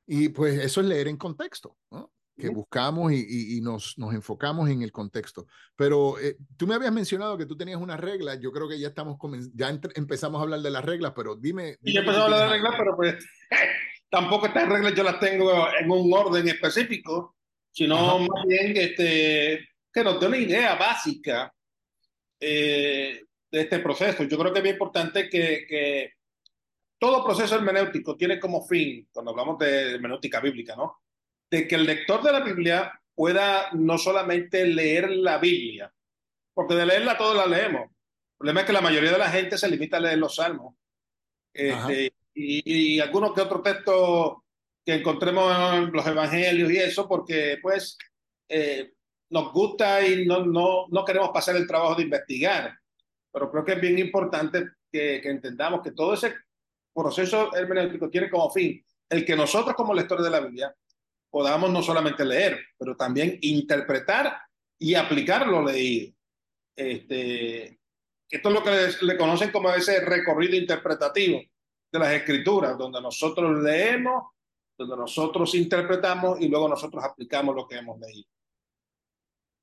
Y 0.07 0.29
pues 0.29 0.57
eso 0.63 0.81
es 0.81 0.87
leer 0.87 1.07
en 1.09 1.17
contexto, 1.17 1.77
¿no? 1.91 2.11
Que 2.37 2.49
buscamos 2.49 3.11
y, 3.11 3.57
y, 3.57 3.61
nos, 3.61 3.97
nos, 3.97 4.13
enfocamos 4.13 4.69
en 4.69 4.83
el 4.83 4.91
contexto. 4.91 5.47
Pero 5.75 6.19
eh, 6.19 6.37
tú 6.55 6.67
me 6.67 6.75
habías 6.75 6.93
mencionado 6.93 7.37
que 7.37 7.45
tú 7.45 7.57
tenías 7.57 7.81
una 7.81 7.97
regla, 7.97 8.35
yo 8.35 8.51
creo 8.51 8.69
que 8.69 8.79
ya 8.79 8.89
estamos 8.89 9.17
ya 9.53 9.69
empezamos 9.95 10.39
a 10.39 10.43
hablar 10.43 10.61
de 10.61 10.69
las 10.69 10.85
reglas, 10.85 11.13
pero 11.15 11.35
dime... 11.35 11.77
y 11.81 11.93
yo 11.93 12.01
empezamos 12.01 12.21
a 12.21 12.25
hablar 12.25 12.39
de 12.39 12.45
las 12.45 12.53
reglas, 12.53 12.75
pero 12.77 12.95
pues 12.95 13.25
tampoco 14.09 14.45
estas 14.45 14.69
reglas 14.69 14.93
yo 14.93 15.03
las 15.03 15.19
tengo 15.19 15.67
en 15.79 15.89
un 15.89 16.13
orden 16.13 16.47
específico, 16.47 17.35
sino 17.71 18.19
más 18.19 18.45
bien 18.47 18.77
este, 18.77 19.69
que 19.91 20.03
nos 20.03 20.19
dé 20.19 20.27
una 20.27 20.37
idea 20.37 20.75
básica 20.75 21.51
eh, 22.39 23.21
de 23.49 23.61
este 23.61 23.79
proceso. 23.79 24.23
Yo 24.23 24.37
creo 24.37 24.53
que 24.53 24.59
es 24.59 24.63
bien 24.63 24.75
importante 24.75 25.27
que, 25.27 25.65
que 25.67 26.13
todo 26.99 27.23
proceso 27.23 27.55
hermenéutico 27.55 28.15
tiene 28.15 28.39
como 28.39 28.65
fin, 28.65 29.07
cuando 29.11 29.31
hablamos 29.31 29.57
de 29.57 29.95
hermenéutica 29.95 30.39
bíblica, 30.39 30.75
¿no? 30.75 30.99
De 31.49 31.67
que 31.67 31.75
el 31.75 31.85
lector 31.85 32.21
de 32.23 32.31
la 32.31 32.41
Biblia 32.41 32.99
pueda 33.15 33.71
no 33.73 33.97
solamente 33.97 34.65
leer 34.65 35.09
la 35.09 35.37
Biblia, 35.37 35.91
porque 36.53 36.75
de 36.75 36.85
leerla 36.85 37.17
todos 37.17 37.35
la 37.35 37.47
leemos. 37.47 37.83
El 37.83 38.37
problema 38.37 38.59
es 38.61 38.65
que 38.67 38.73
la 38.73 38.81
mayoría 38.81 39.11
de 39.11 39.17
la 39.17 39.29
gente 39.29 39.57
se 39.57 39.69
limita 39.69 39.97
a 39.97 40.01
leer 40.01 40.19
los 40.19 40.35
salmos. 40.35 40.75
Este, 41.53 42.13
y, 42.35 42.99
algunos 42.99 43.33
que 43.33 43.41
otros 43.41 43.63
textos 43.63 44.37
que 44.85 44.95
encontremos 44.95 45.51
en 45.73 45.91
los 45.91 46.05
evangelios 46.05 46.71
y 46.71 46.77
eso, 46.77 47.07
porque 47.07 47.57
pues 47.61 47.97
eh, 48.47 48.93
nos 49.31 49.51
gusta 49.51 50.05
y 50.05 50.25
no, 50.25 50.45
no, 50.45 50.85
no 50.89 51.03
queremos 51.03 51.29
pasar 51.29 51.55
el 51.55 51.65
trabajo 51.65 51.95
de 51.95 52.03
investigar. 52.03 52.77
Pero 53.31 53.49
creo 53.49 53.65
que 53.65 53.73
es 53.73 53.81
bien 53.81 53.97
importante 53.97 54.65
que, 54.91 55.19
que 55.21 55.29
entendamos 55.29 55.81
que 55.81 55.91
todo 55.91 56.13
ese 56.13 56.35
proceso 56.93 57.55
hermenéutico 57.55 58.09
tiene 58.09 58.29
como 58.29 58.51
fin 58.51 58.83
el 59.09 59.25
que 59.25 59.35
nosotros 59.35 59.75
como 59.75 59.93
lectores 59.93 60.25
de 60.25 60.31
la 60.31 60.39
Biblia 60.39 60.75
podamos 61.29 61.71
no 61.71 61.81
solamente 61.81 62.25
leer, 62.25 62.59
pero 62.77 62.95
también 62.95 63.37
interpretar 63.41 64.37
y 64.79 64.95
aplicar 64.95 65.47
lo 65.47 65.65
leído. 65.65 66.13
Este, 66.75 67.79
esto 68.29 68.49
es 68.49 68.55
lo 68.55 68.63
que 68.63 69.05
le, 69.05 69.17
conocen 69.17 69.51
como 69.51 69.69
ese 69.71 69.99
recorrido 70.01 70.55
interpretativo 70.55 71.41
de 71.91 71.99
las 71.99 72.13
escrituras, 72.13 72.77
donde 72.77 73.01
nosotros 73.01 73.61
leemos, 73.63 74.31
donde 74.77 74.97
nosotros 74.97 75.55
interpretamos 75.55 76.39
y 76.39 76.47
luego 76.47 76.67
nosotros 76.67 77.03
aplicamos 77.03 77.55
lo 77.55 77.67
que 77.67 77.77
hemos 77.77 77.99
leído. 77.99 78.29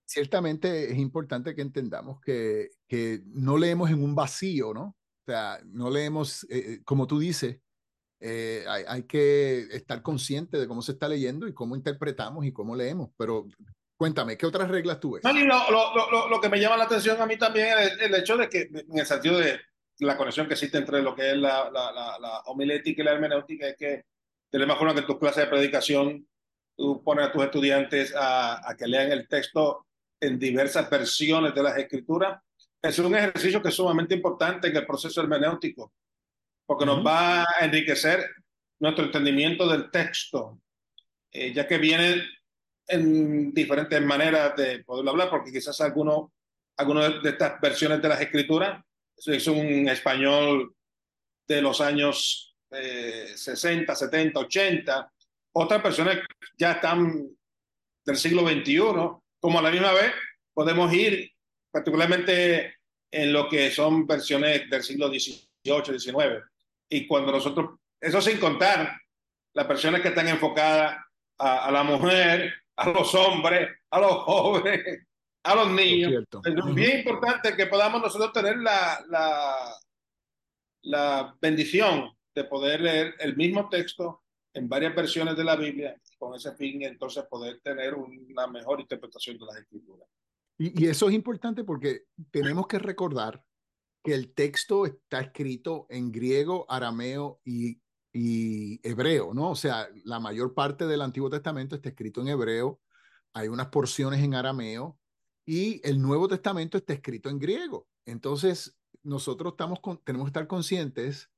Ciertamente 0.07 0.91
es 0.91 0.99
importante 0.99 1.55
que 1.55 1.63
entendamos 1.63 2.21
que, 2.21 2.71
que 2.89 3.21
no 3.27 3.57
leemos 3.57 3.91
en 3.91 4.03
un 4.03 4.15
vacío, 4.15 4.75
¿no? 4.75 4.97
O 5.27 5.27
sea, 5.27 5.61
no 5.65 5.89
leemos, 5.89 6.45
eh, 6.45 6.59
eh, 6.75 6.81
como 6.85 7.07
tú 7.07 7.19
dices, 7.19 7.59
eh, 8.21 8.65
hay, 8.69 8.85
hay, 8.87 9.03
que 9.05 9.61
estar 9.73 10.03
consciente 10.03 10.59
de 10.59 10.67
cómo 10.67 10.83
se 10.83 10.93
está 10.93 11.09
leyendo 11.09 11.47
y 11.47 11.55
cómo 11.55 11.77
interpretamos 11.77 12.45
y 12.47 12.53
cómo 12.53 12.75
leemos. 12.75 13.11
Pero 13.17 13.47
cuéntame, 13.97 14.37
¿qué 14.37 14.47
otras 14.47 14.69
reglas 14.69 15.01
tú 15.01 15.13
ves? 15.13 15.25
lo, 15.25 15.71
lo, 15.71 16.11
lo, 16.11 16.29
lo, 16.29 16.41
que 16.41 16.49
me 16.49 16.61
llama 16.61 16.77
la 16.77 16.85
atención 16.85 17.21
a 17.21 17.27
mí 17.27 17.37
también 17.37 17.69
es 17.79 17.99
el, 18.01 18.15
hecho 18.15 18.37
de 18.37 18.49
que, 18.49 18.63
en 18.63 18.99
el 18.99 19.07
sentido 19.07 19.39
de 19.39 19.61
la 19.99 20.17
conexión 20.17 20.47
que 20.47 20.55
existe 20.55 20.79
entre 20.79 21.03
lo 21.03 21.15
que 21.15 21.33
es 21.33 21.37
la, 21.37 21.71
la, 21.71 21.93
la, 21.93 22.41
homilética 22.47 23.03
y 23.03 23.05
la 23.05 23.13
hermenéutica, 23.13 23.69
es 23.69 23.77
que 23.77 24.05
la 24.51 24.61
misma 24.61 24.77
forma 24.77 24.95
que 24.95 25.01
en 25.01 25.07
tus 25.07 25.19
clases 25.19 25.45
de 25.45 25.51
predicación 25.51 26.27
tú 26.77 27.03
pones 27.03 27.27
a 27.27 27.33
tus 27.33 27.45
estudiantes 27.45 28.15
a, 28.17 28.69
a 28.69 28.77
que 28.77 28.87
lean 28.87 29.13
el 29.13 29.29
texto 29.29 29.87
en 30.21 30.39
diversas 30.39 30.89
versiones 30.89 31.55
de 31.55 31.63
las 31.63 31.77
escrituras, 31.77 32.41
es 32.81 32.99
un 32.99 33.15
ejercicio 33.15 33.63
que 33.63 33.69
es 33.69 33.75
sumamente 33.75 34.15
importante 34.15 34.69
en 34.69 34.77
el 34.77 34.87
proceso 34.87 35.21
hermenéutico 35.21 35.93
porque 36.67 36.87
nos 36.87 37.05
va 37.05 37.43
a 37.43 37.65
enriquecer 37.65 38.29
nuestro 38.81 39.05
entendimiento 39.05 39.69
del 39.69 39.91
texto, 39.91 40.61
eh, 41.31 41.53
ya 41.53 41.67
que 41.67 41.79
viene 41.79 42.23
en 42.87 43.53
diferentes 43.53 44.01
maneras 44.03 44.57
de 44.57 44.85
poderlo 44.85 45.13
hablar, 45.13 45.31
porque 45.31 45.53
quizás 45.53 45.81
alguno, 45.81 46.33
alguno 46.77 47.21
de 47.21 47.31
estas 47.31 47.61
versiones 47.61 48.03
de 48.03 48.09
las 48.09 48.21
escrituras 48.21 48.83
es 49.27 49.47
un 49.47 49.89
español 49.89 50.75
de 51.47 51.63
los 51.63 51.81
años 51.81 52.57
eh, 52.71 53.33
60, 53.35 53.95
70, 53.95 54.41
80, 54.41 55.13
otras 55.53 55.83
personas 55.83 56.19
ya 56.59 56.73
están 56.73 57.29
del 58.05 58.17
siglo 58.17 58.43
XXI, 58.47 58.79
como 59.41 59.59
a 59.59 59.63
la 59.63 59.71
misma 59.71 59.93
vez 59.93 60.13
podemos 60.53 60.93
ir 60.93 61.31
particularmente 61.71 62.77
en 63.11 63.33
lo 63.33 63.49
que 63.49 63.71
son 63.71 64.07
versiones 64.07 64.69
del 64.69 64.83
siglo 64.83 65.09
XVIII, 65.09 65.99
XIX. 65.99 66.43
Y 66.89 67.07
cuando 67.07 67.33
nosotros, 67.33 67.79
eso 68.01 68.21
sin 68.21 68.39
contar 68.39 69.01
las 69.55 69.67
personas 69.67 70.01
que 70.01 70.09
están 70.09 70.29
enfocadas 70.29 70.97
a, 71.39 71.67
a 71.67 71.71
la 71.71 71.83
mujer, 71.83 72.53
a 72.77 72.91
los 72.91 73.15
hombres, 73.15 73.71
a 73.91 74.01
los 74.01 74.13
jóvenes, 74.25 75.07
a 75.45 75.55
los 75.55 75.71
niños. 75.71 76.25
Es 76.45 76.75
bien 76.75 76.99
importante 76.99 77.55
que 77.55 77.67
podamos 77.67 78.03
nosotros 78.03 78.33
tener 78.33 78.57
la, 78.59 79.05
la, 79.09 79.57
la 80.83 81.37
bendición 81.41 82.11
de 82.35 82.45
poder 82.45 82.81
leer 82.81 83.15
el 83.21 83.37
mismo 83.37 83.69
texto 83.69 84.23
en 84.53 84.69
varias 84.69 84.95
versiones 84.95 85.37
de 85.37 85.45
la 85.45 85.57
Biblia 85.57 85.97
con 86.19 86.35
ese 86.35 86.53
fin 86.55 86.83
entonces 86.83 87.25
poder 87.25 87.61
tener 87.61 87.95
una 87.95 88.47
mejor 88.47 88.81
interpretación 88.81 89.39
de 89.39 89.47
las 89.47 89.57
escrituras. 89.57 90.09
Y, 90.57 90.85
y, 90.85 90.89
eso 90.89 91.09
es 91.09 91.15
importante 91.15 91.65
porque 91.65 92.05
tenemos 92.31 92.67
que 92.67 92.79
recordar 92.79 93.43
que 94.05 94.15
el 94.15 94.35
texto 94.35 94.85
está 94.85 95.21
escrito 95.21 95.87
en 95.89 96.13
griego, 96.13 96.67
arameo 96.69 97.41
y, 97.43 97.81
y 98.13 98.79
hebreo, 98.87 99.33
¿no? 99.33 99.51
O 99.51 99.57
sea, 99.57 99.89
la 100.05 100.21
mayor 100.21 100.53
parte 100.53 100.87
del 100.87 101.01
Antiguo 101.01 101.31
Testamento 101.31 101.75
está 101.75 101.89
escrito 101.89 102.21
en 102.21 102.29
hebreo, 102.29 102.81
hay 103.33 103.49
unas 103.49 103.69
porciones 103.69 104.23
en 104.23 104.35
arameo 104.35 104.99
y 105.47 105.81
el 105.89 106.03
Nuevo 106.03 106.29
Testamento 106.29 106.77
está 106.77 106.93
escrito 106.93 107.31
en 107.31 107.39
griego. 107.39 107.89
Entonces, 108.05 108.79
nosotros 109.03 109.55
estamos 109.55 109.81
con, 109.81 109.97
tenemos 110.05 110.27
que 110.27 110.31
estar 110.31 110.47
conscientes 110.47 111.31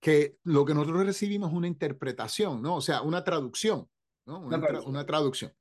que 0.00 0.38
lo 0.42 0.64
que 0.64 0.72
nosotros 0.72 1.04
recibimos 1.04 1.50
es 1.50 1.56
una 1.56 1.68
interpretación, 1.68 2.62
¿no? 2.62 2.76
O 2.76 2.80
sea, 2.80 3.02
una 3.02 3.24
traducción, 3.24 3.90
¿no? 4.24 4.40
Una, 4.40 4.58
tra 4.58 4.80
una 4.80 5.04
traducción. 5.04 5.52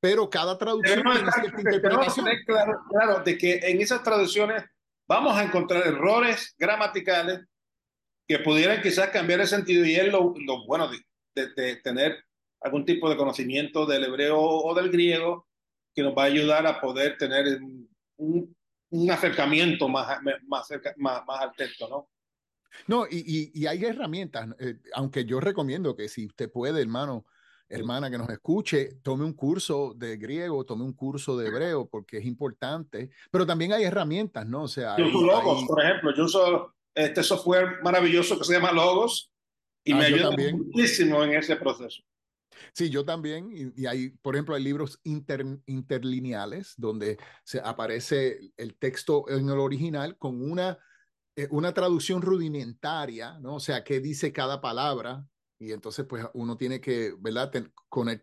Pero 0.00 0.28
cada 0.28 0.58
traducción 0.58 1.02
tiene 1.02 1.32
cierta 1.32 1.60
interpretación. 1.62 2.26
Claro, 2.44 2.72
claro, 2.90 3.24
de 3.24 3.38
que 3.38 3.54
en 3.54 3.80
esas 3.80 4.02
traducciones 4.02 4.64
vamos 5.06 5.36
a 5.36 5.44
encontrar 5.44 5.86
errores 5.86 6.54
gramaticales 6.58 7.40
que 8.26 8.38
pudieran 8.38 8.80
quizás 8.82 9.10
cambiar 9.10 9.40
el 9.40 9.46
sentido 9.46 9.84
y 9.84 9.94
es 9.94 10.10
lo, 10.10 10.34
lo 10.36 10.64
bueno 10.66 10.88
de, 11.34 11.76
tener 11.82 12.24
algún 12.60 12.84
tipo 12.84 13.10
de 13.10 13.16
conocimiento 13.16 13.86
del 13.86 14.04
hebreo 14.04 14.38
o 14.40 14.74
del 14.74 14.90
griego 14.90 15.48
que 15.94 16.02
nos 16.02 16.16
va 16.16 16.22
a 16.22 16.26
ayudar 16.26 16.66
a 16.66 16.80
poder 16.80 17.18
tener 17.18 17.60
un, 18.16 18.56
acercamiento 19.10 19.88
más, 19.88 20.22
más, 20.46 20.68
más, 20.96 21.40
al 21.40 21.52
texto, 21.56 21.88
¿no? 21.88 22.08
No, 22.86 23.06
y, 23.08 23.50
y, 23.54 23.62
y 23.62 23.66
hay 23.66 23.84
herramientas, 23.84 24.48
eh, 24.58 24.76
aunque 24.94 25.24
yo 25.24 25.40
recomiendo 25.40 25.94
que 25.94 26.08
si 26.08 26.26
usted 26.26 26.50
puede, 26.50 26.80
hermano, 26.80 27.24
hermana 27.68 28.10
que 28.10 28.18
nos 28.18 28.28
escuche, 28.28 28.96
tome 29.02 29.24
un 29.24 29.32
curso 29.32 29.94
de 29.96 30.16
griego, 30.16 30.64
tome 30.64 30.84
un 30.84 30.92
curso 30.92 31.36
de 31.36 31.48
hebreo, 31.48 31.88
porque 31.88 32.18
es 32.18 32.24
importante, 32.24 33.10
pero 33.30 33.46
también 33.46 33.72
hay 33.72 33.84
herramientas, 33.84 34.46
¿no? 34.46 34.64
O 34.64 34.68
sea, 34.68 34.96
yo 34.96 35.06
uso 35.06 35.26
Logos, 35.26 35.60
hay... 35.60 35.66
por 35.66 35.84
ejemplo, 35.84 36.14
yo 36.14 36.24
uso 36.24 36.74
este 36.94 37.22
software 37.22 37.82
maravilloso 37.82 38.38
que 38.38 38.44
se 38.44 38.54
llama 38.54 38.72
Logos 38.72 39.32
y 39.84 39.92
ah, 39.92 39.96
me 39.96 40.04
ayuda 40.06 40.30
muchísimo 40.30 41.22
en 41.24 41.34
ese 41.34 41.56
proceso. 41.56 42.02
Sí, 42.72 42.88
yo 42.88 43.04
también, 43.04 43.50
y, 43.52 43.82
y, 43.82 43.86
hay, 43.86 44.10
por 44.10 44.34
ejemplo, 44.34 44.54
hay 44.54 44.62
libros 44.62 45.00
inter, 45.02 45.44
interlineales 45.66 46.74
donde 46.76 47.18
se 47.42 47.60
aparece 47.60 48.52
el 48.56 48.76
texto 48.76 49.28
en 49.28 49.48
el 49.48 49.58
original 49.58 50.16
con 50.18 50.40
una, 50.40 50.78
eh, 51.36 51.48
una 51.50 51.74
traducción 51.74 52.22
rudimentaria, 52.22 53.38
¿no? 53.40 53.56
O 53.56 53.60
sea, 53.60 53.82
qué 53.82 54.00
dice 54.00 54.32
cada 54.32 54.60
palabra, 54.60 55.26
y 55.64 55.72
entonces, 55.72 56.04
pues 56.06 56.26
uno 56.34 56.56
tiene 56.56 56.80
que, 56.80 57.14
¿verdad? 57.18 57.50
Ten, 57.50 57.72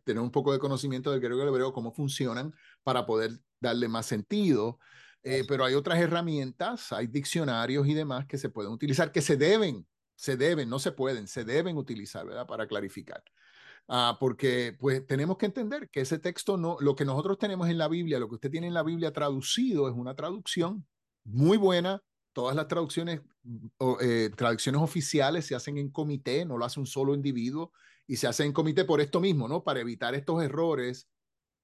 tener 0.03 0.21
un 0.21 0.31
poco 0.31 0.53
de 0.53 0.59
conocimiento 0.59 1.11
del 1.11 1.19
griego 1.19 1.41
hebreo, 1.43 1.73
cómo 1.73 1.91
funcionan 1.91 2.53
para 2.83 3.05
poder 3.05 3.31
darle 3.59 3.87
más 3.87 4.05
sentido. 4.05 4.79
Eh, 5.23 5.43
pero 5.47 5.65
hay 5.65 5.75
otras 5.75 5.99
herramientas, 5.99 6.91
hay 6.91 7.07
diccionarios 7.07 7.87
y 7.87 7.93
demás 7.93 8.25
que 8.27 8.37
se 8.37 8.49
pueden 8.49 8.71
utilizar, 8.71 9.11
que 9.11 9.21
se 9.21 9.37
deben, 9.37 9.87
se 10.15 10.37
deben, 10.37 10.69
no 10.69 10.79
se 10.79 10.91
pueden, 10.91 11.27
se 11.27 11.43
deben 11.43 11.77
utilizar, 11.77 12.25
¿verdad? 12.25 12.47
Para 12.47 12.67
clarificar. 12.67 13.23
Ah, 13.87 14.17
porque 14.19 14.75
pues 14.79 15.05
tenemos 15.05 15.37
que 15.37 15.47
entender 15.47 15.89
que 15.89 16.01
ese 16.01 16.19
texto 16.19 16.57
no, 16.57 16.77
lo 16.79 16.95
que 16.95 17.05
nosotros 17.05 17.37
tenemos 17.37 17.69
en 17.69 17.77
la 17.77 17.87
Biblia, 17.87 18.19
lo 18.19 18.29
que 18.29 18.35
usted 18.35 18.51
tiene 18.51 18.67
en 18.67 18.73
la 18.73 18.83
Biblia 18.83 19.11
traducido 19.11 19.89
es 19.89 19.95
una 19.95 20.15
traducción 20.15 20.87
muy 21.23 21.57
buena, 21.57 22.01
todas 22.33 22.55
las 22.55 22.67
traducciones, 22.67 23.21
eh, 24.01 24.29
traducciones 24.35 24.81
oficiales 24.81 25.45
se 25.45 25.55
hacen 25.55 25.77
en 25.77 25.89
comité, 25.89 26.45
no 26.45 26.57
lo 26.57 26.65
hace 26.65 26.79
un 26.79 26.85
solo 26.85 27.13
individuo 27.13 27.71
y 28.07 28.17
se 28.17 28.27
hace 28.27 28.43
en 28.45 28.53
comité 28.53 28.85
por 28.85 29.01
esto 29.01 29.19
mismo, 29.19 29.47
¿no? 29.47 29.63
Para 29.63 29.79
evitar 29.79 30.15
estos 30.15 30.43
errores 30.43 31.09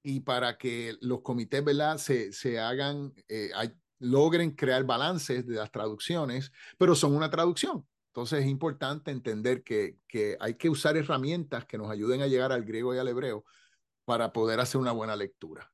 y 0.02 0.20
para 0.20 0.58
que 0.58 0.96
los 1.00 1.22
comités, 1.22 1.64
¿verdad? 1.64 1.98
Se, 1.98 2.32
se 2.32 2.58
hagan, 2.58 3.12
eh, 3.28 3.50
logren 3.98 4.52
crear 4.52 4.84
balances 4.84 5.46
de 5.46 5.56
las 5.56 5.70
traducciones, 5.70 6.52
pero 6.78 6.94
son 6.94 7.14
una 7.14 7.30
traducción. 7.30 7.86
Entonces 8.08 8.40
es 8.40 8.46
importante 8.46 9.10
entender 9.10 9.62
que, 9.62 9.98
que 10.08 10.36
hay 10.40 10.54
que 10.54 10.70
usar 10.70 10.96
herramientas 10.96 11.66
que 11.66 11.78
nos 11.78 11.90
ayuden 11.90 12.22
a 12.22 12.26
llegar 12.26 12.52
al 12.52 12.64
griego 12.64 12.94
y 12.94 12.98
al 12.98 13.08
hebreo 13.08 13.44
para 14.04 14.32
poder 14.32 14.60
hacer 14.60 14.80
una 14.80 14.92
buena 14.92 15.14
lectura. 15.14 15.70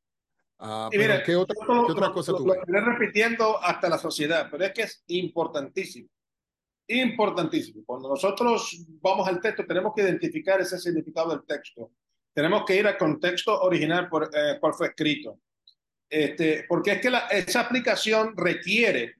Uh, 0.58 0.88
mira, 0.92 1.22
¿qué 1.22 1.36
otra, 1.36 1.54
¿qué 1.66 1.92
otra 1.92 2.12
cosa 2.12 2.32
lo, 2.32 2.38
tú? 2.38 2.46
Lo 2.46 2.80
repitiendo 2.80 3.62
hasta 3.62 3.88
la 3.88 3.98
sociedad, 3.98 4.48
pero 4.50 4.64
es 4.64 4.72
que 4.72 4.82
es 4.82 5.04
importantísimo. 5.08 6.08
Importantísimo. 6.86 7.82
Cuando 7.84 8.08
nosotros 8.08 8.84
vamos 9.00 9.26
al 9.26 9.40
texto, 9.40 9.64
tenemos 9.66 9.92
que 9.94 10.02
identificar 10.02 10.60
ese 10.60 10.78
significado 10.78 11.30
del 11.30 11.44
texto. 11.46 11.92
Tenemos 12.34 12.64
que 12.64 12.76
ir 12.76 12.86
al 12.86 12.98
contexto 12.98 13.62
original 13.62 14.08
por 14.08 14.30
eh, 14.32 14.58
cual 14.60 14.74
fue 14.74 14.88
escrito. 14.88 15.40
Este, 16.08 16.64
porque 16.68 16.92
es 16.92 17.00
que 17.00 17.10
la, 17.10 17.26
esa 17.28 17.60
aplicación 17.60 18.34
requiere 18.36 19.16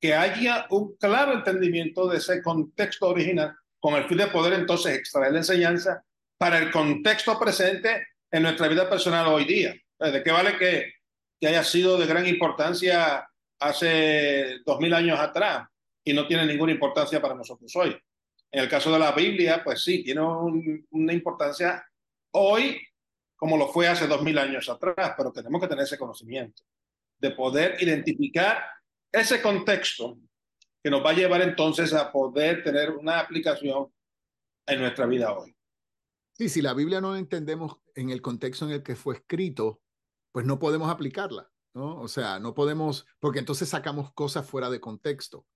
que 0.00 0.14
haya 0.14 0.66
un 0.70 0.96
claro 0.96 1.32
entendimiento 1.32 2.08
de 2.08 2.18
ese 2.18 2.42
contexto 2.42 3.08
original 3.08 3.54
con 3.80 3.94
el 3.94 4.04
fin 4.04 4.18
de 4.18 4.26
poder 4.26 4.54
entonces 4.54 4.96
extraer 4.98 5.32
la 5.32 5.38
enseñanza 5.38 6.04
para 6.36 6.58
el 6.58 6.70
contexto 6.70 7.38
presente 7.38 8.08
en 8.30 8.42
nuestra 8.42 8.68
vida 8.68 8.88
personal 8.90 9.28
hoy 9.28 9.44
día. 9.44 9.74
¿De 9.98 10.22
qué 10.22 10.30
vale 10.30 10.56
que, 10.58 10.92
que 11.40 11.48
haya 11.48 11.64
sido 11.64 11.96
de 11.98 12.06
gran 12.06 12.26
importancia 12.26 13.28
hace 13.60 14.58
dos 14.64 14.80
mil 14.80 14.92
años 14.92 15.18
atrás 15.18 15.68
y 16.04 16.12
no 16.12 16.26
tiene 16.26 16.46
ninguna 16.46 16.72
importancia 16.72 17.20
para 17.20 17.34
nosotros 17.34 17.74
hoy? 17.76 17.96
En 18.50 18.62
el 18.62 18.68
caso 18.68 18.92
de 18.92 18.98
la 18.98 19.12
Biblia, 19.12 19.62
pues 19.64 19.82
sí, 19.82 20.02
tiene 20.02 20.20
un, 20.20 20.86
una 20.90 21.12
importancia 21.12 21.84
hoy 22.32 22.80
como 23.36 23.58
lo 23.58 23.68
fue 23.68 23.86
hace 23.86 24.06
dos 24.06 24.22
mil 24.22 24.38
años 24.38 24.68
atrás, 24.70 25.12
pero 25.16 25.30
tenemos 25.30 25.60
que 25.60 25.68
tener 25.68 25.84
ese 25.84 25.98
conocimiento 25.98 26.62
de 27.18 27.30
poder 27.30 27.76
identificar 27.82 28.64
ese 29.12 29.42
contexto 29.42 30.18
que 30.82 30.90
nos 30.90 31.04
va 31.04 31.10
a 31.10 31.14
llevar 31.14 31.42
entonces 31.42 31.92
a 31.92 32.10
poder 32.10 32.62
tener 32.62 32.92
una 32.92 33.20
aplicación 33.20 33.92
en 34.66 34.80
nuestra 34.80 35.06
vida 35.06 35.32
hoy. 35.36 35.54
Sí, 36.32 36.48
si 36.48 36.62
la 36.62 36.74
Biblia 36.74 37.00
no 37.00 37.12
la 37.12 37.18
entendemos 37.18 37.76
en 37.94 38.08
el 38.08 38.20
contexto 38.20 38.64
en 38.64 38.72
el 38.72 38.82
que 38.82 38.96
fue 38.96 39.16
escrito, 39.16 39.82
pues 40.34 40.44
no 40.46 40.58
podemos 40.58 40.90
aplicarla, 40.90 41.48
¿no? 41.74 42.00
O 42.00 42.08
sea, 42.08 42.40
no 42.40 42.54
podemos, 42.54 43.06
porque 43.20 43.38
entonces 43.38 43.68
sacamos 43.68 44.12
cosas 44.14 44.44
fuera 44.44 44.68
de 44.68 44.80
contexto. 44.80 45.46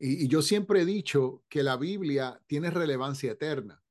Y, 0.00 0.26
yo 0.26 0.42
siempre 0.42 0.80
he 0.80 0.84
dicho 0.84 1.44
que 1.48 1.62
la 1.62 1.76
Biblia 1.76 2.42
tiene 2.48 2.70
relevancia 2.70 3.30
eterna. 3.30 3.84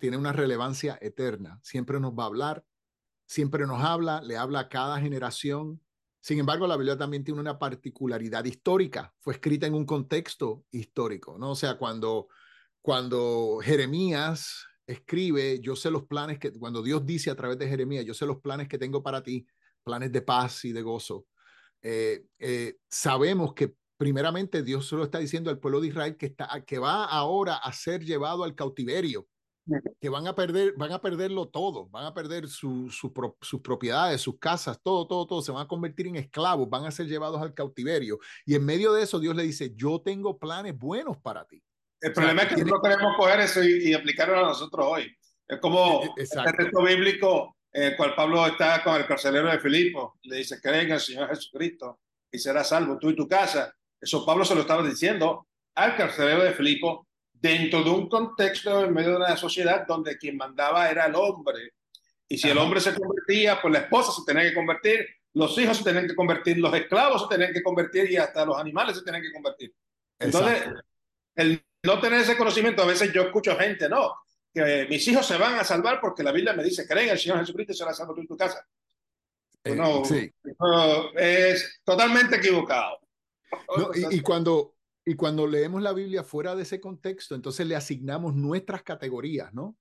Tiene 0.00 0.18
una 0.18 0.34
relevancia 0.34 0.98
eterna. 1.00 1.60
Siempre 1.62 1.98
nos 1.98 2.12
va 2.12 2.24
a 2.24 2.26
hablar, 2.26 2.66
siempre 3.24 3.66
nos 3.66 3.82
habla, 3.82 4.20
le 4.20 4.36
habla 4.36 4.60
a 4.60 4.68
cada 4.68 5.00
generación. 5.00 5.80
Sin 6.20 6.38
embargo, 6.38 6.66
la 6.66 6.76
Biblia 6.76 6.98
también 6.98 7.24
tiene 7.24 7.40
una 7.40 7.58
particularidad 7.58 8.44
histórica. 8.44 9.14
Fue 9.20 9.32
escrita 9.32 9.66
en 9.66 9.72
un 9.72 9.86
contexto 9.86 10.66
histórico, 10.72 11.38
¿no? 11.38 11.52
O 11.52 11.56
sea, 11.56 11.78
cuando, 11.78 12.28
cuando 12.82 13.60
Jeremías 13.62 14.66
escribe, 14.86 15.60
yo 15.60 15.76
sé 15.76 15.90
los 15.90 16.04
planes 16.04 16.38
que, 16.38 16.52
cuando 16.52 16.82
Dios 16.82 17.04
dice 17.04 17.30
a 17.30 17.36
través 17.36 17.58
de 17.58 17.68
Jeremías, 17.68 18.04
yo 18.04 18.14
sé 18.14 18.26
los 18.26 18.40
planes 18.40 18.68
que 18.68 18.78
tengo 18.78 19.02
para 19.02 19.22
ti, 19.22 19.46
planes 19.82 20.12
de 20.12 20.22
paz 20.22 20.64
y 20.64 20.72
de 20.72 20.82
gozo. 20.82 21.26
Eh, 21.82 22.24
eh, 22.38 22.76
sabemos 22.88 23.54
que 23.54 23.74
primeramente 23.96 24.62
Dios 24.62 24.86
solo 24.86 25.04
está 25.04 25.18
diciendo 25.18 25.50
al 25.50 25.58
pueblo 25.58 25.80
de 25.80 25.88
Israel 25.88 26.16
que, 26.16 26.26
está, 26.26 26.64
que 26.64 26.78
va 26.78 27.04
ahora 27.04 27.56
a 27.56 27.72
ser 27.72 28.04
llevado 28.04 28.44
al 28.44 28.54
cautiverio 28.54 29.28
que 30.00 30.08
van 30.08 30.26
a 30.26 30.34
perder, 30.34 30.74
van 30.76 30.92
a 30.92 31.00
perderlo 31.00 31.48
todo, 31.48 31.88
van 31.88 32.04
a 32.04 32.14
perder 32.14 32.48
su, 32.48 32.90
su 32.90 33.12
sus 33.40 33.60
propiedades, 33.60 34.20
sus 34.20 34.38
casas, 34.38 34.78
todo, 34.82 35.06
todo, 35.06 35.26
todo, 35.26 35.42
se 35.42 35.52
van 35.52 35.64
a 35.64 35.68
convertir 35.68 36.06
en 36.06 36.16
esclavos, 36.16 36.68
van 36.68 36.84
a 36.84 36.90
ser 36.90 37.06
llevados 37.06 37.40
al 37.40 37.54
cautiverio. 37.54 38.18
Y 38.44 38.54
en 38.54 38.64
medio 38.64 38.92
de 38.92 39.02
eso 39.02 39.18
Dios 39.18 39.34
le 39.34 39.44
dice, 39.44 39.72
yo 39.74 40.00
tengo 40.00 40.38
planes 40.38 40.76
buenos 40.76 41.16
para 41.18 41.46
ti. 41.46 41.62
El 42.04 42.12
problema 42.12 42.42
es 42.42 42.54
que 42.54 42.64
no 42.66 42.82
queremos 42.82 43.16
coger 43.16 43.40
eso 43.40 43.64
y, 43.64 43.94
aplicarlo 43.94 44.38
a 44.38 44.48
nosotros 44.48 44.86
hoy. 44.86 45.16
Es 45.48 45.58
como 45.58 46.02
e, 46.02 46.20
e, 46.20 46.22
el 46.22 46.56
texto 46.56 46.82
bíblico 46.82 47.56
en 47.72 47.82
el 47.84 47.96
cual 47.96 48.14
Pablo 48.14 48.46
está 48.46 48.82
con 48.84 48.96
el 48.96 49.06
carcelero 49.06 49.50
de 49.50 49.58
Filipo, 49.58 50.18
le 50.24 50.36
dice, 50.36 50.60
cree 50.60 50.82
en 50.82 50.92
el 50.92 51.00
Señor 51.00 51.30
Jesucristo 51.30 52.00
y 52.30 52.38
serás 52.38 52.68
salvo 52.68 52.98
tú 52.98 53.08
y 53.08 53.16
tu 53.16 53.26
casa. 53.26 53.74
Eso 53.98 54.24
Pablo 54.26 54.44
se 54.44 54.54
lo 54.54 54.60
estaba 54.60 54.86
diciendo 54.86 55.48
al 55.74 55.96
carcelero 55.96 56.44
de 56.44 56.52
Filipo 56.52 57.08
dentro 57.32 57.82
de 57.82 57.88
un 57.88 58.06
contexto 58.06 58.84
en 58.84 58.92
medio 58.92 59.12
de 59.12 59.16
una 59.16 59.36
sociedad 59.38 59.86
donde 59.86 60.18
quien 60.18 60.36
mandaba 60.36 60.90
era 60.90 61.06
el 61.06 61.14
hombre. 61.14 61.72
Y 62.28 62.36
si 62.36 62.50
el 62.50 62.58
hombre 62.58 62.80
se 62.80 62.94
convertía, 62.94 63.62
pues 63.62 63.72
la 63.72 63.80
esposa 63.80 64.12
se 64.12 64.30
tenía 64.30 64.50
que 64.50 64.54
convertir, 64.54 65.06
los 65.32 65.56
hijos 65.56 65.78
se 65.78 65.84
tenían 65.84 66.06
que 66.06 66.14
convertir, 66.14 66.58
los 66.58 66.74
esclavos 66.74 67.22
se 67.22 67.28
tenían 67.28 67.54
que 67.54 67.62
convertir 67.62 68.10
y 68.10 68.18
hasta 68.18 68.44
los 68.44 68.58
animales 68.58 68.98
se 68.98 69.04
tenían 69.04 69.22
que 69.22 69.32
convertir. 69.32 69.74
Entonces, 70.18 70.64
el 71.34 71.64
no 71.84 72.00
tener 72.00 72.20
ese 72.20 72.36
conocimiento, 72.36 72.82
a 72.82 72.86
veces 72.86 73.12
yo 73.12 73.22
escucho 73.22 73.56
gente, 73.56 73.88
no, 73.88 74.14
que 74.52 74.86
mis 74.88 75.06
hijos 75.08 75.26
se 75.26 75.36
van 75.36 75.56
a 75.56 75.64
salvar 75.64 76.00
porque 76.00 76.22
la 76.22 76.32
Biblia 76.32 76.54
me 76.54 76.64
dice, 76.64 76.86
creen 76.86 77.06
en 77.06 77.12
el 77.12 77.18
Señor 77.18 77.40
Jesucristo 77.40 77.72
y 77.72 77.76
será 77.76 77.92
salvo 77.92 78.14
tú 78.14 78.20
en 78.20 78.26
tu 78.26 78.36
casa. 78.36 78.66
Eh, 79.64 79.74
no, 79.74 80.02
es 81.16 81.80
totalmente 81.84 82.36
equivocado. 82.36 82.98
y, 84.10 84.20
cuando, 84.20 84.74
y 85.04 85.14
cuando 85.14 85.46
leemos 85.46 85.82
la 85.82 85.92
Biblia 85.92 86.22
fuera 86.22 86.54
de 86.54 86.62
ese 86.62 86.80
contexto, 86.80 87.34
entonces 87.34 87.66
le 87.66 87.74
asignamos 87.74 88.34
nuestras 88.34 88.82
categorías, 88.82 89.52
¿no? 89.52 89.76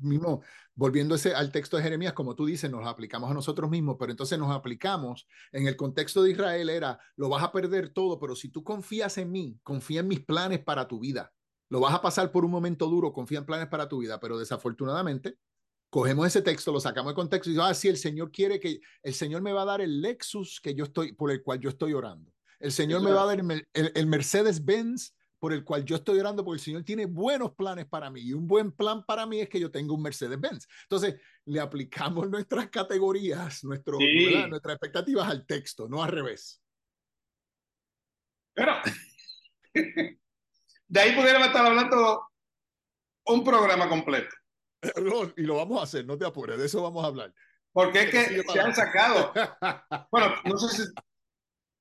mismo, 0.00 0.42
volviendo 0.74 1.16
al 1.34 1.52
texto 1.52 1.76
de 1.76 1.82
Jeremías, 1.82 2.12
como 2.12 2.34
tú 2.34 2.46
dices, 2.46 2.70
nos 2.70 2.86
aplicamos 2.86 3.30
a 3.30 3.34
nosotros 3.34 3.68
mismos, 3.68 3.96
pero 3.98 4.12
entonces 4.12 4.38
nos 4.38 4.54
aplicamos 4.54 5.26
en 5.52 5.66
el 5.66 5.76
contexto 5.76 6.22
de 6.22 6.30
Israel 6.30 6.70
era, 6.70 6.98
lo 7.16 7.28
vas 7.28 7.42
a 7.42 7.52
perder 7.52 7.90
todo, 7.90 8.18
pero 8.18 8.34
si 8.36 8.48
tú 8.48 8.64
confías 8.64 9.18
en 9.18 9.32
mí, 9.32 9.58
confía 9.62 10.00
en 10.00 10.08
mis 10.08 10.20
planes 10.20 10.60
para 10.60 10.86
tu 10.86 11.00
vida. 11.00 11.32
Lo 11.68 11.80
vas 11.80 11.94
a 11.94 12.02
pasar 12.02 12.30
por 12.30 12.44
un 12.44 12.50
momento 12.50 12.86
duro, 12.86 13.12
confía 13.12 13.38
en 13.38 13.46
planes 13.46 13.68
para 13.68 13.88
tu 13.88 13.98
vida, 13.98 14.20
pero 14.20 14.38
desafortunadamente 14.38 15.38
cogemos 15.90 16.26
ese 16.26 16.42
texto, 16.42 16.72
lo 16.72 16.80
sacamos 16.80 17.12
de 17.12 17.14
contexto 17.14 17.48
y 17.48 17.52
decimos, 17.54 17.70
ah, 17.70 17.74
sí, 17.74 17.88
el 17.88 17.96
Señor 17.96 18.30
quiere 18.30 18.60
que, 18.60 18.80
el 19.02 19.14
Señor 19.14 19.42
me 19.42 19.52
va 19.52 19.62
a 19.62 19.66
dar 19.66 19.80
el 19.80 20.00
Lexus 20.00 20.60
que 20.60 20.74
yo 20.74 20.84
estoy, 20.84 21.12
por 21.12 21.30
el 21.30 21.42
cual 21.42 21.60
yo 21.60 21.70
estoy 21.70 21.92
orando. 21.92 22.32
El 22.58 22.72
Señor 22.72 23.02
me 23.02 23.12
va 23.12 23.22
a 23.22 23.26
dar 23.26 23.38
el, 23.38 24.06
Mercedes-Benz 24.06 25.14
por 25.38 25.52
el 25.52 25.62
cual 25.64 25.84
yo 25.84 25.96
estoy 25.96 26.18
orando, 26.18 26.44
porque 26.44 26.58
el 26.58 26.64
Señor 26.64 26.82
tiene 26.82 27.06
buenos 27.06 27.54
planes 27.54 27.86
para 27.86 28.10
mí. 28.10 28.20
Y 28.22 28.32
un 28.32 28.46
buen 28.46 28.72
plan 28.72 29.04
para 29.04 29.26
mí 29.26 29.40
es 29.40 29.48
que 29.48 29.60
yo 29.60 29.70
tenga 29.70 29.92
un 29.92 30.02
Mercedes-Benz. 30.02 30.66
Entonces, 30.82 31.16
le 31.44 31.60
aplicamos 31.60 32.28
nuestras 32.30 32.68
categorías, 32.68 33.62
nuestro, 33.64 33.98
nuestras 34.48 34.74
expectativas 34.74 35.28
al 35.28 35.46
texto, 35.46 35.88
no 35.88 36.02
al 36.02 36.10
revés. 36.10 36.62
Pero, 38.54 38.72
de 40.88 41.00
ahí 41.00 41.14
pudiéramos 41.14 41.48
estar 41.48 41.66
hablando 41.66 42.28
un 43.26 43.44
programa 43.44 43.88
completo. 43.88 44.34
y 45.36 45.42
lo 45.42 45.56
vamos 45.56 45.80
a 45.80 45.84
hacer, 45.84 46.06
no 46.06 46.16
te 46.16 46.24
apures, 46.24 46.58
de 46.58 46.66
eso 46.66 46.82
vamos 46.82 47.04
a 47.04 47.08
hablar. 47.08 47.34
Porque 47.72 48.02
es 48.02 48.10
que 48.10 48.42
se 48.42 48.60
han 48.60 48.74
sacado. 48.74 49.32
bueno, 50.10 50.34
no 50.44 50.56
sé 50.58 50.84
si 50.84 50.92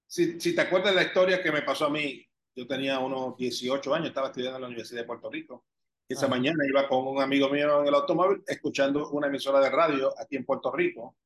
si, 0.08 0.40
si 0.40 0.56
te 0.56 0.62
acuerdas 0.62 0.92
de 0.92 1.02
la 1.02 1.08
historia 1.08 1.42
que 1.42 1.52
me 1.52 1.62
pasó 1.62 1.88
a 1.88 1.90
mí, 1.90 2.26
yo 2.56 2.68
tenía 2.68 3.00
unos 3.00 3.36
18 3.36 3.94
años, 3.94 4.08
estaba 4.08 4.28
estudiando 4.28 4.58
en 4.58 4.62
la 4.62 4.68
Universidad 4.68 5.02
de 5.02 5.08
Puerto 5.08 5.30
Rico. 5.30 5.66
Esa 6.08 6.28
mañana 6.28 6.64
iba 6.66 6.88
con 6.88 7.08
un 7.08 7.22
amigo 7.22 7.50
mío 7.50 7.82
en 7.82 7.88
el 7.88 7.96
automóvil 7.96 8.44
escuchando 8.48 9.10
una 9.10 9.28
emisora 9.28 9.60
de 9.60 9.70
radio 9.70 10.14
aquí 10.18 10.36
en 10.36 10.46
Puerto 10.46 10.72
Rico. 10.72 11.18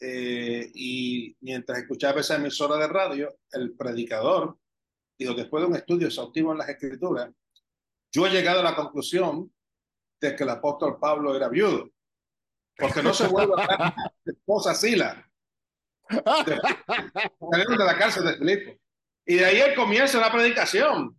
Eh, 0.00 0.70
y 0.74 1.34
mientras 1.40 1.78
escuchaba 1.78 2.20
esa 2.20 2.36
emisora 2.36 2.76
de 2.76 2.88
radio, 2.88 3.38
el 3.52 3.74
predicador 3.74 4.58
dijo, 5.18 5.34
después 5.34 5.62
de 5.62 5.68
un 5.68 5.76
estudio 5.76 6.08
exhaustivo 6.08 6.52
en 6.52 6.58
las 6.58 6.68
escrituras, 6.68 7.30
yo 8.12 8.26
he 8.26 8.30
llegado 8.30 8.60
a 8.60 8.64
la 8.64 8.76
conclusión 8.76 9.52
de 10.20 10.36
que 10.36 10.44
el 10.44 10.50
apóstol 10.50 10.98
Pablo 10.98 11.34
era 11.34 11.48
viudo, 11.48 11.90
porque 12.76 13.02
no 13.02 13.12
se 13.12 13.26
vuelve 13.28 13.54
a 13.56 13.66
dar 13.66 13.94
esposa 14.24 14.74
Sila 14.74 15.28
de, 16.08 16.54
de 17.76 17.84
la 17.84 17.98
cárcel 17.98 18.24
de 18.24 18.36
Filipo. 18.36 18.80
Y 19.26 19.36
de 19.36 19.44
ahí 19.44 19.60
el 19.60 19.74
comienzo 19.74 20.18
de 20.18 20.24
la 20.24 20.32
predicación. 20.32 21.18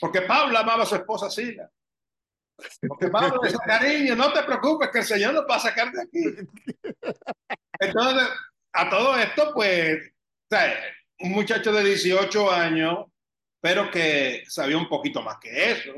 Porque 0.00 0.22
Pablo 0.22 0.58
amaba 0.58 0.82
a 0.82 0.86
su 0.86 0.96
esposa 0.96 1.30
Sila. 1.30 1.70
Porque 2.88 3.08
Pablo 3.08 3.40
dice, 3.42 3.56
cariño, 3.64 4.16
no 4.16 4.32
te 4.32 4.42
preocupes, 4.42 4.90
que 4.90 4.98
el 5.00 5.04
Señor 5.04 5.34
nos 5.34 5.44
va 5.48 5.56
a 5.56 5.60
sacar 5.60 5.92
de 5.92 6.02
aquí. 6.02 6.24
Entonces, 7.80 8.28
a 8.72 8.90
todo 8.90 9.16
esto, 9.16 9.52
pues, 9.54 10.12
un 11.20 11.32
muchacho 11.32 11.72
de 11.72 11.84
18 11.84 12.50
años, 12.50 13.06
pero 13.64 13.90
que 13.90 14.44
sabía 14.46 14.76
un 14.76 14.90
poquito 14.90 15.22
más 15.22 15.38
que 15.38 15.72
eso. 15.72 15.94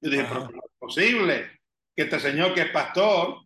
Yo 0.00 0.10
dije, 0.10 0.24
pero 0.28 0.50
no 0.50 0.58
es 0.64 0.72
posible 0.76 1.60
que 1.94 2.02
este 2.02 2.18
señor 2.18 2.52
que 2.52 2.62
es 2.62 2.72
pastor 2.72 3.36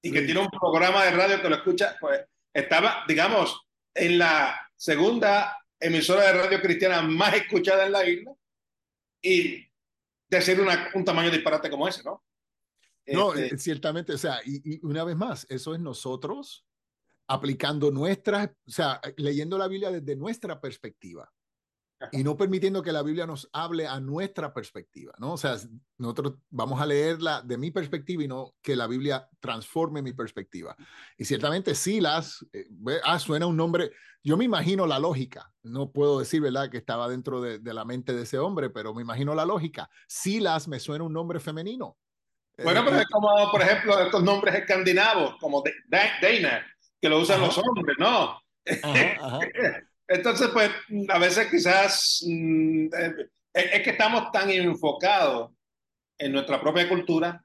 y 0.00 0.10
que 0.10 0.22
tiene 0.22 0.40
un 0.40 0.48
programa 0.48 1.04
de 1.04 1.10
radio 1.10 1.42
que 1.42 1.50
lo 1.50 1.56
escucha, 1.56 1.98
pues 2.00 2.24
estaba, 2.50 3.04
digamos, 3.06 3.60
en 3.94 4.18
la 4.18 4.58
segunda 4.74 5.58
emisora 5.78 6.22
de 6.22 6.32
radio 6.32 6.62
cristiana 6.62 7.02
más 7.02 7.34
escuchada 7.34 7.84
en 7.84 7.92
la 7.92 8.08
isla 8.08 8.32
y 9.20 9.66
decir 10.26 10.58
una, 10.58 10.90
un 10.94 11.04
tamaño 11.04 11.30
disparate 11.30 11.68
como 11.68 11.86
ese, 11.86 12.02
¿no? 12.04 12.24
No, 13.08 13.34
este... 13.34 13.54
Eh, 13.54 13.58
ciertamente, 13.58 14.14
o 14.14 14.18
sea, 14.18 14.40
y, 14.46 14.76
y, 14.76 14.80
una 14.82 15.04
vez 15.04 15.14
más, 15.14 15.46
eso 15.50 15.74
es 15.74 15.80
nosotros 15.80 16.64
aplicando 17.26 17.90
nuestras, 17.90 18.48
o 18.66 18.70
sea, 18.70 18.98
leyendo 19.18 19.58
la 19.58 19.68
Biblia 19.68 19.90
desde 19.90 20.16
nuestra 20.16 20.58
perspectiva 20.58 21.30
y 22.12 22.22
no 22.22 22.36
permitiendo 22.36 22.82
que 22.82 22.92
la 22.92 23.02
Biblia 23.02 23.26
nos 23.26 23.48
hable 23.52 23.86
a 23.86 24.00
nuestra 24.00 24.52
perspectiva, 24.54 25.12
¿no? 25.18 25.32
O 25.32 25.36
sea, 25.36 25.56
nosotros 25.96 26.34
vamos 26.50 26.80
a 26.80 26.86
leerla 26.86 27.42
de 27.42 27.58
mi 27.58 27.70
perspectiva 27.70 28.22
y 28.22 28.28
no 28.28 28.54
que 28.62 28.76
la 28.76 28.86
Biblia 28.86 29.28
transforme 29.40 30.02
mi 30.02 30.12
perspectiva. 30.12 30.76
Y 31.16 31.24
ciertamente 31.24 31.74
Silas, 31.74 32.46
eh, 32.52 32.66
ah, 33.04 33.18
suena 33.18 33.46
un 33.46 33.56
nombre, 33.56 33.90
yo 34.22 34.36
me 34.36 34.44
imagino 34.44 34.86
la 34.86 34.98
lógica, 34.98 35.52
no 35.62 35.90
puedo 35.90 36.20
decir, 36.20 36.40
¿verdad?, 36.40 36.70
que 36.70 36.78
estaba 36.78 37.08
dentro 37.08 37.40
de, 37.40 37.58
de 37.58 37.74
la 37.74 37.84
mente 37.84 38.14
de 38.14 38.22
ese 38.22 38.38
hombre, 38.38 38.70
pero 38.70 38.94
me 38.94 39.02
imagino 39.02 39.34
la 39.34 39.44
lógica. 39.44 39.90
Silas 40.06 40.68
me 40.68 40.78
suena 40.78 41.04
un 41.04 41.12
nombre 41.12 41.40
femenino. 41.40 41.96
Bueno, 42.62 42.84
pero 42.84 42.98
eh, 42.98 43.02
es 43.02 43.06
como, 43.08 43.28
por 43.50 43.62
ejemplo, 43.62 43.98
estos 44.00 44.22
nombres 44.22 44.54
escandinavos, 44.54 45.36
como 45.40 45.62
Dana, 45.86 46.66
que 47.00 47.08
lo 47.08 47.20
usan 47.20 47.40
los 47.40 47.56
hombres, 47.56 47.96
¿no? 47.98 48.40
Ajá, 48.82 49.16
ajá. 49.20 49.38
Entonces, 50.08 50.48
pues, 50.52 50.70
a 51.10 51.18
veces 51.18 51.48
quizás 51.50 52.24
mm, 52.26 52.86
eh, 52.86 53.30
es 53.52 53.82
que 53.82 53.90
estamos 53.90 54.32
tan 54.32 54.50
enfocados 54.50 55.52
en 56.16 56.32
nuestra 56.32 56.60
propia 56.60 56.88
cultura 56.88 57.44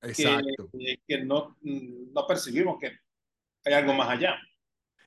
Que, 0.00 1.24
no, 1.24 1.56
mm, 1.62 2.12
no, 2.12 2.26
percibimos 2.26 2.78
que 2.78 2.92
hay 3.64 3.72
algo 3.72 3.94
más 3.94 4.10
allá. 4.10 4.36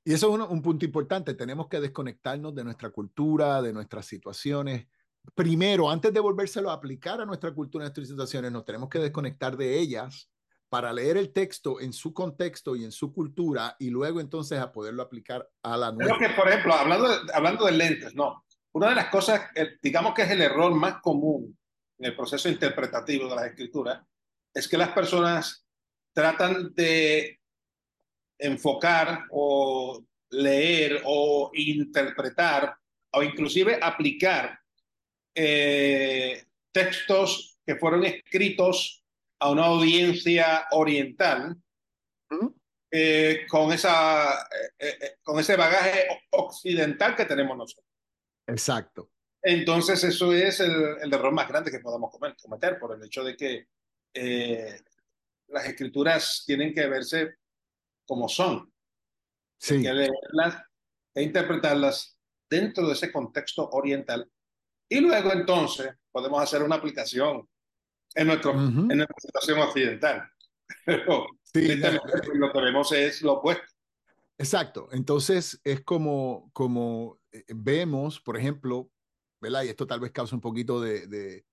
Y 0.04 0.14
eso 0.14 0.34
es 0.34 0.50
un, 0.50 0.62
punto 0.62 0.86
importante. 0.86 1.36
Tenemos 1.36 1.68
que 1.68 1.80
desconectarnos 1.80 2.56
de 2.56 2.64
nuestra 2.64 2.90
cultura, 2.90 3.62
de 3.62 3.74
nuestras 3.74 4.06
situaciones. 4.06 4.88
Primero, 5.36 5.90
antes 5.90 6.12
de 6.14 6.20
volvérselo 6.20 6.72
a 6.72 6.74
aplicar 6.74 7.22
a 7.22 7.26
nuestra 7.26 7.54
cultura, 7.54 7.84
a 7.84 7.88
nuestras 7.88 8.08
situaciones, 8.08 8.52
nos 8.52 8.66
tenemos 8.66 8.90
que 8.90 9.00
desconectar 9.00 9.56
de 9.56 9.78
ellas 9.78 10.30
para 10.70 10.92
leer 10.92 11.18
el 11.18 11.32
texto 11.32 11.80
en 11.80 11.94
su 11.94 12.14
contexto 12.14 12.76
y 12.76 12.84
en 12.84 12.92
su 12.92 13.14
cultura 13.14 13.76
y 13.80 13.90
luego 13.90 14.20
entonces 14.20 14.60
a 14.60 14.72
poderlo 14.72 15.04
aplicar 15.04 15.48
a 15.64 15.78
la 15.78 15.92
nueva. 15.92 16.18
Creo 16.18 16.30
que, 16.30 16.36
por 16.36 16.50
ejemplo, 16.50 16.74
hablando 16.74 17.08
de, 17.08 17.34
hablando 17.34 17.66
de 17.66 17.72
lentes, 17.72 18.16
no. 18.16 18.46
Una 18.74 18.90
de 18.90 18.96
las 18.96 19.08
cosas, 19.10 19.50
digamos 19.82 20.14
que 20.14 20.24
es 20.24 20.32
el 20.32 20.42
error 20.42 20.74
más 20.74 21.02
común 21.02 21.58
en 21.98 22.06
el 22.06 22.16
proceso 22.16 22.50
interpretativo 22.50 23.28
de 23.30 23.36
las 23.36 23.46
escrituras, 23.46 24.04
es 24.54 24.68
que 24.68 24.78
las 24.78 24.90
personas 24.90 25.66
tratan 26.14 26.74
de 26.74 27.40
enfocar 28.38 29.26
o 29.32 30.04
leer 30.30 31.02
o 31.06 31.50
interpretar 31.54 32.76
o 33.12 33.24
inclusive 33.24 33.80
aplicar 33.82 34.60
eh, 35.34 36.44
textos 36.72 37.60
que 37.66 37.76
fueron 37.76 38.06
escritos 38.06 39.04
a 39.40 39.52
una 39.52 39.66
audiencia 39.66 40.68
oriental 40.72 41.56
eh, 42.90 43.46
con, 43.50 43.72
esa, 43.72 44.44
eh, 44.80 44.98
eh, 45.02 45.18
con 45.22 45.40
ese 45.40 45.56
bagaje 45.56 46.08
occidental 46.32 47.16
que 47.16 47.26
tenemos 47.26 47.58
nosotros. 47.58 47.86
Exacto. 48.48 49.12
Entonces 49.42 50.04
eso 50.04 50.34
es 50.34 50.60
el, 50.62 50.98
el 51.02 51.14
error 51.14 51.32
más 51.32 51.48
grande 51.48 51.70
que 51.70 51.80
podamos 51.80 52.12
cometer 52.42 52.80
por 52.80 52.96
el 52.96 53.04
hecho 53.04 53.24
de 53.24 53.36
que 53.36 53.68
las 55.48 55.66
escrituras 55.66 56.44
tienen 56.46 56.74
que 56.74 56.88
verse 56.88 57.36
como 58.06 58.28
son. 58.28 58.72
Sí. 59.60 59.76
Hay 59.76 59.84
que 59.84 59.94
leerlas 59.94 60.64
e 61.14 61.24
interpretarlas 61.24 62.18
dentro 62.50 62.88
de 62.88 62.94
ese 62.94 63.12
contexto 63.12 63.70
oriental. 63.70 64.30
Y 64.90 65.02
luego 65.02 65.32
entonces 65.34 65.94
podemos 66.12 66.42
hacer 66.42 66.64
una 66.64 66.76
aplicación 66.76 67.48
en, 68.18 68.28
nuestro, 68.28 68.52
en 68.52 68.88
nuestra 68.88 69.16
situación 69.20 69.60
occidental. 69.60 70.30
Pero 70.86 71.28
sí, 71.44 71.76
lo 72.34 72.52
que 72.52 72.62
vemos 72.62 72.92
es 72.92 73.22
lo 73.22 73.34
opuesto. 73.34 73.64
Exacto. 74.38 74.90
Entonces 74.92 75.60
es 75.64 75.82
como, 75.82 76.50
como 76.54 77.20
eh, 77.32 77.44
vemos, 77.50 78.20
por 78.20 78.38
ejemplo, 78.38 78.90
¿verdad? 79.42 79.64
Y 79.64 79.70
esto 79.70 79.88
tal 79.88 80.00
vez 80.00 80.12
causa 80.12 80.36
un 80.36 80.42
poquito 80.42 80.82
de, 80.82 81.08
de, 81.08 81.46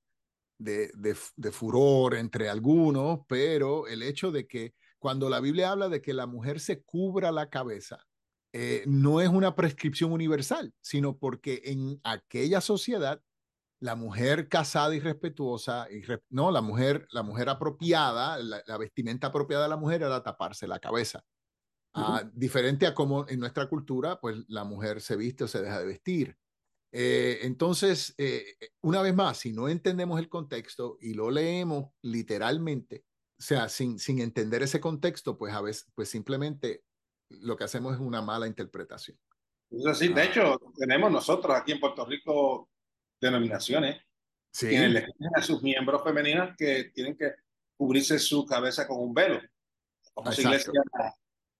de, 0.59 0.91
de, 1.37 1.53
furor 1.53 2.15
entre 2.15 2.49
algunos, 2.49 3.21
pero 3.29 3.87
el 3.87 4.03
hecho 4.03 4.31
de 4.31 4.47
que 4.47 4.75
cuando 4.99 5.29
la 5.29 5.41
Biblia 5.41 5.71
habla 5.71 5.89
de 5.89 6.01
que 6.01 6.15
la 6.15 6.27
mujer 6.27 6.61
se 6.61 6.83
cubra 6.83 7.31
la 7.31 7.51
cabeza, 7.51 8.05
eh, 8.53 8.85
no 8.87 9.21
es 9.21 9.29
una 9.29 9.55
prescripción 9.55 10.13
universal, 10.13 10.73
sino 10.81 11.19
porque 11.19 11.61
en 11.65 12.01
aquella 12.05 12.61
sociedad 12.61 13.21
la 13.85 13.97
mujer 13.97 14.49
casada 14.49 14.95
y 14.95 15.01
respetuosa, 15.01 15.87
y 15.91 16.03
no, 16.31 16.51
la 16.51 16.63
mujer, 16.63 17.07
la 17.11 17.23
mujer 17.23 17.51
apropiada, 17.51 18.39
la, 18.39 18.79
vestimenta 18.79 19.27
apropiada 19.27 19.65
de 19.65 19.69
la 19.69 19.77
mujer 19.77 20.01
era 20.03 20.23
taparse 20.23 20.67
la 20.67 20.79
cabeza. 20.79 21.23
Ah, 21.93 22.23
diferente 22.33 22.87
a 22.87 22.95
como 22.95 23.29
en 23.29 23.39
nuestra 23.39 23.69
cultura, 23.69 24.19
pues 24.19 24.37
la 24.49 24.65
mujer 24.65 25.03
se 25.03 25.17
viste 25.17 25.45
o 25.45 25.49
se 25.49 25.61
deja 25.61 25.81
de 25.81 25.85
vestir. 25.85 26.39
Eh, 26.93 27.41
entonces, 27.43 28.15
eh, 28.17 28.57
una 28.81 29.03
vez 29.03 29.15
más, 29.15 29.37
si 29.37 29.53
no 29.53 29.69
entendemos 29.69 30.19
el 30.19 30.31
contexto 30.31 30.97
y 31.03 31.13
lo 31.13 31.31
leemos 31.31 31.91
literalmente, 32.01 33.05
o 33.39 33.43
sea, 33.43 33.69
sin, 33.69 33.99
sin 33.99 34.19
entender 34.21 34.63
ese 34.63 34.81
contexto, 34.81 35.37
pues 35.37 35.53
a 35.53 35.61
veces, 35.61 35.93
pues 35.95 36.09
simplemente 36.09 36.85
lo 37.29 37.55
que 37.55 37.65
hacemos 37.65 37.93
es 37.93 38.01
una 38.01 38.23
mala 38.23 38.47
interpretación. 38.47 39.19
Es 39.71 39.85
así, 39.85 40.09
de 40.09 40.23
ah. 40.23 40.25
hecho, 40.25 40.59
tenemos 40.75 41.13
nosotros 41.13 41.55
aquí 41.55 41.73
en 41.73 41.81
Puerto 41.81 42.07
Rico 42.07 42.71
denominaciones 43.21 44.01
sí. 44.53 44.69
que 44.69 44.89
le 44.89 45.07
a 45.35 45.43
sus 45.43 45.63
miembros 45.63 46.03
femeninas 46.03 46.57
que 46.57 46.91
tienen 46.95 47.17
que 47.17 47.35
cubrirse 47.77 48.19
su 48.19 48.45
cabeza 48.45 48.87
con 48.87 49.01
un 49.01 49.15
velo. 49.15 49.41
Como 50.13 50.31
la 50.31 50.41
iglesia 50.41 50.73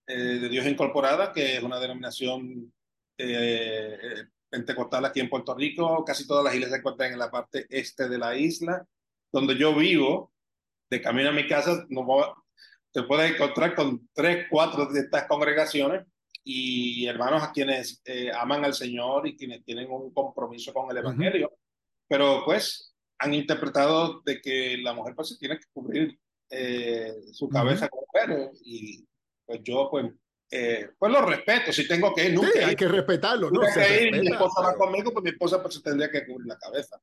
eh, 0.07 0.15
de 0.15 0.49
Dios 0.49 0.65
Incorporada, 0.65 1.33
que 1.33 1.57
es 1.57 1.63
una 1.63 1.79
denominación 1.79 2.73
eh, 3.17 4.25
pentecostal 4.49 5.05
aquí 5.05 5.19
en 5.19 5.29
Puerto 5.29 5.53
Rico. 5.53 6.05
Casi 6.05 6.25
todas 6.25 6.43
las 6.43 6.53
iglesias 6.53 6.75
se 6.75 6.79
encuentran 6.79 7.11
en 7.11 7.19
la 7.19 7.31
parte 7.31 7.65
este 7.69 8.07
de 8.07 8.17
la 8.17 8.35
isla, 8.37 8.85
donde 9.31 9.57
yo 9.57 9.75
vivo. 9.75 10.31
De 10.87 11.01
camino 11.01 11.29
a 11.29 11.33
mi 11.33 11.47
casa, 11.47 11.83
no 11.89 12.05
te 12.91 13.01
puedes 13.03 13.33
encontrar 13.33 13.73
con 13.73 14.07
tres, 14.13 14.45
cuatro 14.49 14.85
de 14.85 14.99
estas 14.99 15.25
congregaciones 15.25 16.05
y 16.47 17.07
hermanos 17.07 17.41
a 17.41 17.51
quienes 17.51 18.01
eh, 18.05 18.31
aman 18.31 18.63
al 18.63 18.75
Señor 18.75 19.27
y 19.27 19.35
quienes 19.35 19.65
tienen 19.65 19.89
un 19.89 20.13
compromiso 20.13 20.71
con 20.71 20.89
el 20.91 20.97
Evangelio, 20.97 21.51
pero 22.07 22.43
pues 22.45 22.95
han 23.17 23.33
interpretado 23.33 24.21
de 24.23 24.39
que 24.39 24.77
la 24.77 24.93
mujer 24.93 25.15
pues 25.15 25.29
se 25.29 25.37
tiene 25.37 25.57
que 25.57 25.65
cubrir 25.73 26.19
eh, 26.51 27.13
su 27.31 27.49
cabeza 27.49 27.89
con 27.89 28.03
pelo 28.13 28.51
y 28.63 29.03
pues 29.43 29.61
yo 29.63 29.89
pues 29.89 30.05
eh, 30.51 30.91
pues 30.99 31.11
lo 31.11 31.25
respeto, 31.25 31.73
si 31.73 31.87
tengo 31.87 32.13
que 32.13 32.25
ir, 32.25 32.35
nunca 32.35 32.51
sí, 32.53 32.59
hay 32.59 32.75
que 32.75 32.87
respetarlo, 32.87 33.49
¿no? 33.49 33.61
Que 33.73 34.03
ir, 34.03 34.21
mi 34.21 34.27
esposa 34.27 34.61
va 34.61 34.75
conmigo, 34.75 35.11
pues 35.11 35.23
mi 35.23 35.31
esposa 35.31 35.59
pues 35.59 35.73
se 35.73 35.81
tendría 35.81 36.11
que 36.11 36.27
cubrir 36.27 36.45
la 36.45 36.57
cabeza. 36.59 37.01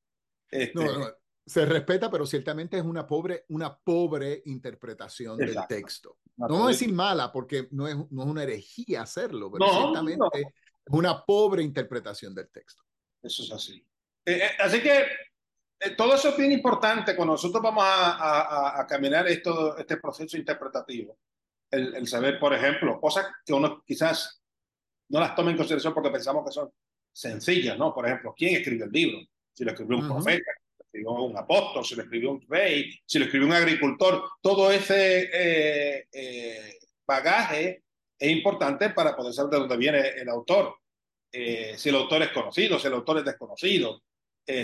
Este, 0.49 0.73
no, 0.79 0.99
no, 1.01 1.11
se 1.45 1.67
respeta, 1.67 2.11
pero 2.11 2.27
ciertamente 2.27 2.79
es 2.79 2.85
una 2.85 3.07
pobre, 3.07 3.45
una 3.49 3.77
pobre 3.77 4.43
interpretación 4.47 5.37
del 5.37 5.57
texto. 5.69 6.19
No 6.37 6.49
vamos 6.49 6.67
a 6.67 6.71
decir 6.71 6.93
mala, 6.93 7.33
porque 7.33 7.69
no 7.73 7.89
es, 7.89 7.97
no 8.11 8.23
es 8.23 8.29
una 8.29 8.43
herejía 8.43 9.03
hacerlo, 9.03 9.51
pero 9.51 9.71
ciertamente 9.71 10.25
es 10.35 10.95
una 10.95 11.25
pobre 11.25 11.63
interpretación 11.63 12.35
del 12.35 12.49
texto. 12.51 12.83
Eso 13.23 13.43
es 13.43 13.53
así. 13.53 13.85
Eh, 14.25 14.37
eh, 14.37 14.51
así 14.61 14.81
que 14.81 15.05
eh, 15.81 15.91
todo 15.97 16.15
eso 16.15 16.31
es 16.31 16.37
bien 16.37 16.53
importante 16.53 17.17
cuando 17.17 17.35
nosotros 17.35 17.63
vamos 17.63 17.85
a, 17.85 18.13
a, 18.13 18.81
a 18.81 18.87
caminar 18.87 19.27
esto, 19.29 19.77
este 19.77 19.97
proceso 19.97 20.37
interpretativo. 20.37 21.19
El, 21.71 21.95
el, 21.95 22.07
saber, 22.07 22.39
por 22.39 22.53
ejemplo, 22.55 23.01
cosas 23.01 23.27
que 23.45 23.53
uno 23.53 23.83
quizás 23.85 24.43
no 25.09 25.21
las 25.21 25.35
tome 25.35 25.51
en 25.51 25.57
consideración 25.57 25.95
porque 25.95 26.11
pensamos 26.11 26.45
que 26.45 26.53
son 26.53 26.71
sencillas, 27.13 27.77
¿no? 27.79 27.93
Por 27.93 28.07
ejemplo, 28.07 28.35
¿quién 28.37 28.57
escribió 28.57 28.85
el 28.85 28.93
libro? 28.93 29.19
Si 29.53 29.65
lo 29.65 29.73
escribió 29.73 29.99
un 29.99 30.09
profeta, 30.09 30.51
escribió 30.93 31.13
un 31.13 31.37
apóstol, 31.37 31.85
si 31.85 31.95
lo 31.95 32.03
escribió 32.03 32.33
un 32.33 32.47
rey, 32.49 32.93
si 33.07 33.19
lo 33.19 33.25
escribió 33.25 33.49
un 33.49 33.55
agricultor, 33.55 34.29
todo 34.43 34.71
ese 34.71 35.31
eh, 35.33 36.07
eh, 36.13 36.79
bagaje 37.07 37.83
es 38.19 38.31
importante 38.31 38.91
para 38.91 39.17
poder 39.17 39.33
saber 39.33 39.53
de 39.53 39.59
dónde 39.61 39.77
viene 39.79 40.09
el 40.09 40.29
autor. 40.29 40.77
Eh, 41.33 41.75
si 41.79 41.89
el 41.89 41.95
autor 41.95 42.23
es 42.23 42.29
conocido, 42.29 42.79
si 42.79 42.89
el 42.89 42.93
autor 42.93 43.19
es 43.19 43.25
desconocido, 43.25 44.03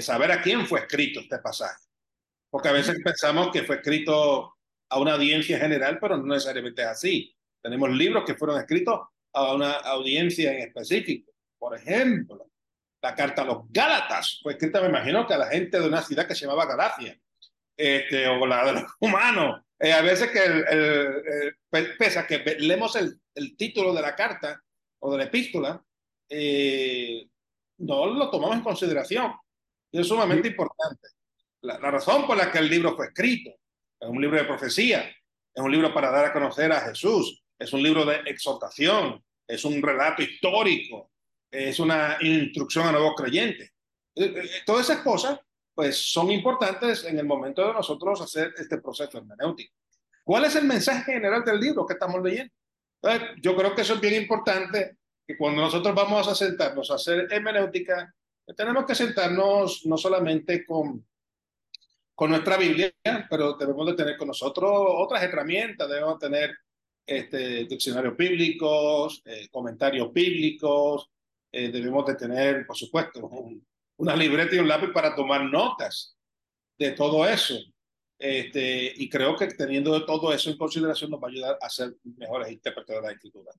saber 0.01 0.33
a 0.33 0.43
quién 0.43 0.67
fue 0.67 0.81
escrito 0.81 1.21
este 1.21 1.39
pasaje. 1.39 1.83
Porque 2.51 2.69
a 2.69 2.73
veces 2.73 2.97
pensamos 3.03 3.51
que 3.51 3.63
fue 3.63 3.77
escrito 3.77 4.55
a 4.91 4.99
una 4.99 5.15
audiencia 5.15 5.59
general, 5.59 5.99
pero 6.01 6.19
no 6.19 6.35
necesariamente 6.35 6.83
es 6.83 6.89
así. 6.89 7.35
Tenemos 7.63 7.91
libros 7.91 8.25
que 8.25 8.35
fueron 8.35 8.59
escritos 8.59 9.01
a 9.33 9.55
una 9.55 9.73
audiencia 9.73 10.53
en 10.53 10.69
específico. 10.69 11.33
Por 11.59 11.75
ejemplo, 11.77 12.51
la 13.01 13.15
carta 13.15 13.43
a 13.43 13.45
los 13.45 13.59
Gálatas 13.71 14.41
fue 14.43 14.53
escrita, 14.55 14.81
me 14.81 14.89
imagino, 14.89 15.27
que 15.27 15.35
a 15.35 15.39
la 15.39 15.49
gente 15.49 15.79
de 15.79 15.87
una 15.87 16.03
ciudad 16.03 16.27
que 16.27 16.35
se 16.35 16.47
llamaba 16.47 16.67
Galacia, 16.67 17.19
este, 17.77 18.27
o 18.27 18.45
la 18.47 18.65
de 18.67 18.73
los 18.81 18.85
humanos. 19.01 19.63
Eh, 19.79 19.93
a 19.93 20.03
veces 20.03 20.31
que, 20.31 20.45
el, 20.45 21.55
el, 21.71 21.97
pese 21.97 22.19
a 22.19 22.27
que 22.27 22.39
leemos 22.59 22.97
el, 22.97 23.21
el, 23.35 23.57
título 23.57 23.95
de 23.95 24.03
la 24.03 24.17
carta 24.17 24.61
o 24.99 25.13
de 25.13 25.19
la 25.19 25.25
epístola, 25.25 25.81
eh, 26.29 27.29
no 27.79 28.07
lo 28.07 28.29
tomamos 28.31 28.57
en 28.57 28.63
consideración. 28.63 29.33
Y 29.93 30.01
es 30.01 30.09
sumamente 30.09 30.49
importante. 30.49 31.09
La, 31.61 31.79
la, 31.79 31.91
razón 31.93 32.27
por 32.27 32.37
la 32.37 32.51
que 32.51 32.59
el 32.59 32.69
libro 32.69 32.97
fue 32.97 33.07
escrito 33.07 33.51
es 34.01 34.09
un 34.09 34.21
libro 34.21 34.37
de 34.37 34.45
profecía, 34.45 35.09
es 35.55 35.63
un 35.63 35.71
libro 35.71 35.93
para 35.95 36.11
dar 36.11 36.27
a 36.27 36.33
conocer 36.33 36.71
a 36.73 36.81
Jesús, 36.81 37.43
es 37.59 37.73
un 37.73 37.83
libro 37.83 38.05
de 38.05 38.17
exhortación, 38.27 39.25
es 39.47 39.65
un 39.65 39.81
relato 39.83 40.23
histórico, 40.23 41.11
es 41.51 41.79
una 41.81 42.19
instrucción 42.21 42.87
a 42.87 42.93
nuevos 42.93 43.15
creyentes. 43.17 43.71
Eh, 44.15 44.35
eh, 44.37 44.51
todas 44.67 44.89
esas 44.89 45.03
cosas, 45.03 45.39
pues, 45.75 45.97
son 45.97 46.31
importantes 46.31 47.05
en 47.05 47.19
el 47.19 47.27
momento 47.27 47.67
de 47.67 47.73
nosotros 47.73 48.21
hacer 48.21 48.53
este 48.57 48.79
proceso 48.79 49.19
hermenéutico. 49.19 49.73
¿Cuál 50.25 50.45
es 50.45 50.57
el 50.57 50.65
mensaje 50.65 51.13
general 51.13 51.45
del 51.45 51.61
libro 51.61 51.87
que 51.87 51.95
estamos 51.95 52.23
leyendo? 52.23 52.53
yo 53.41 53.55
creo 53.55 53.77
que 53.77 53.83
eso 53.83 53.95
es 53.95 54.01
bien 54.01 54.21
importante, 54.21 54.97
que 55.25 55.39
cuando 55.39 55.63
nosotros 55.63 55.95
vamos 55.95 56.27
a 56.27 56.35
sentarnos 56.35 56.91
a 56.91 56.97
hacer 56.97 57.29
hermenéutica, 57.31 58.13
tenemos 58.57 58.85
que 58.87 58.97
sentarnos 58.97 59.87
no 59.87 59.97
solamente 59.97 60.67
con, 60.67 61.07
con 62.15 62.31
nuestra 62.31 62.57
Biblia, 62.57 62.93
pero 63.31 63.53
debemos 63.53 63.87
de 63.87 63.95
tener 63.95 64.17
con 64.17 64.27
nosotros 64.27 64.71
otras 64.75 65.23
herramientas, 65.23 65.89
debemos 65.89 66.19
tener 66.19 66.57
este, 67.07 67.65
diccionarios 67.67 68.17
bíblicos, 68.17 69.23
eh, 69.25 69.49
comentarios 69.51 70.13
bíblicos, 70.13 71.09
eh, 71.53 71.71
debemos 71.71 72.07
de 72.07 72.15
tener, 72.15 72.67
por 72.67 72.77
supuesto, 72.77 73.31
una 73.97 74.17
libreta 74.17 74.55
y 74.55 74.59
un 74.59 74.69
lápiz 74.69 74.93
para 74.93 75.15
tomar 75.15 75.45
notas 75.45 76.17
de 76.79 76.93
todo 76.93 77.27
eso. 77.27 77.55
Este, 78.19 78.93
y 78.97 79.09
creo 79.09 79.37
que 79.37 79.47
teniendo 79.47 80.05
todo 80.05 80.33
eso 80.33 80.51
en 80.51 80.59
consideración 80.59 81.11
nos 81.11 81.21
va 81.21 81.29
a 81.29 81.31
ayudar 81.31 81.59
a 81.61 81.71
ser 81.71 81.97
mejores 82.03 82.51
intérpretes 82.51 82.97
de 82.97 83.03
la 83.03 83.13
escritura. 83.13 83.53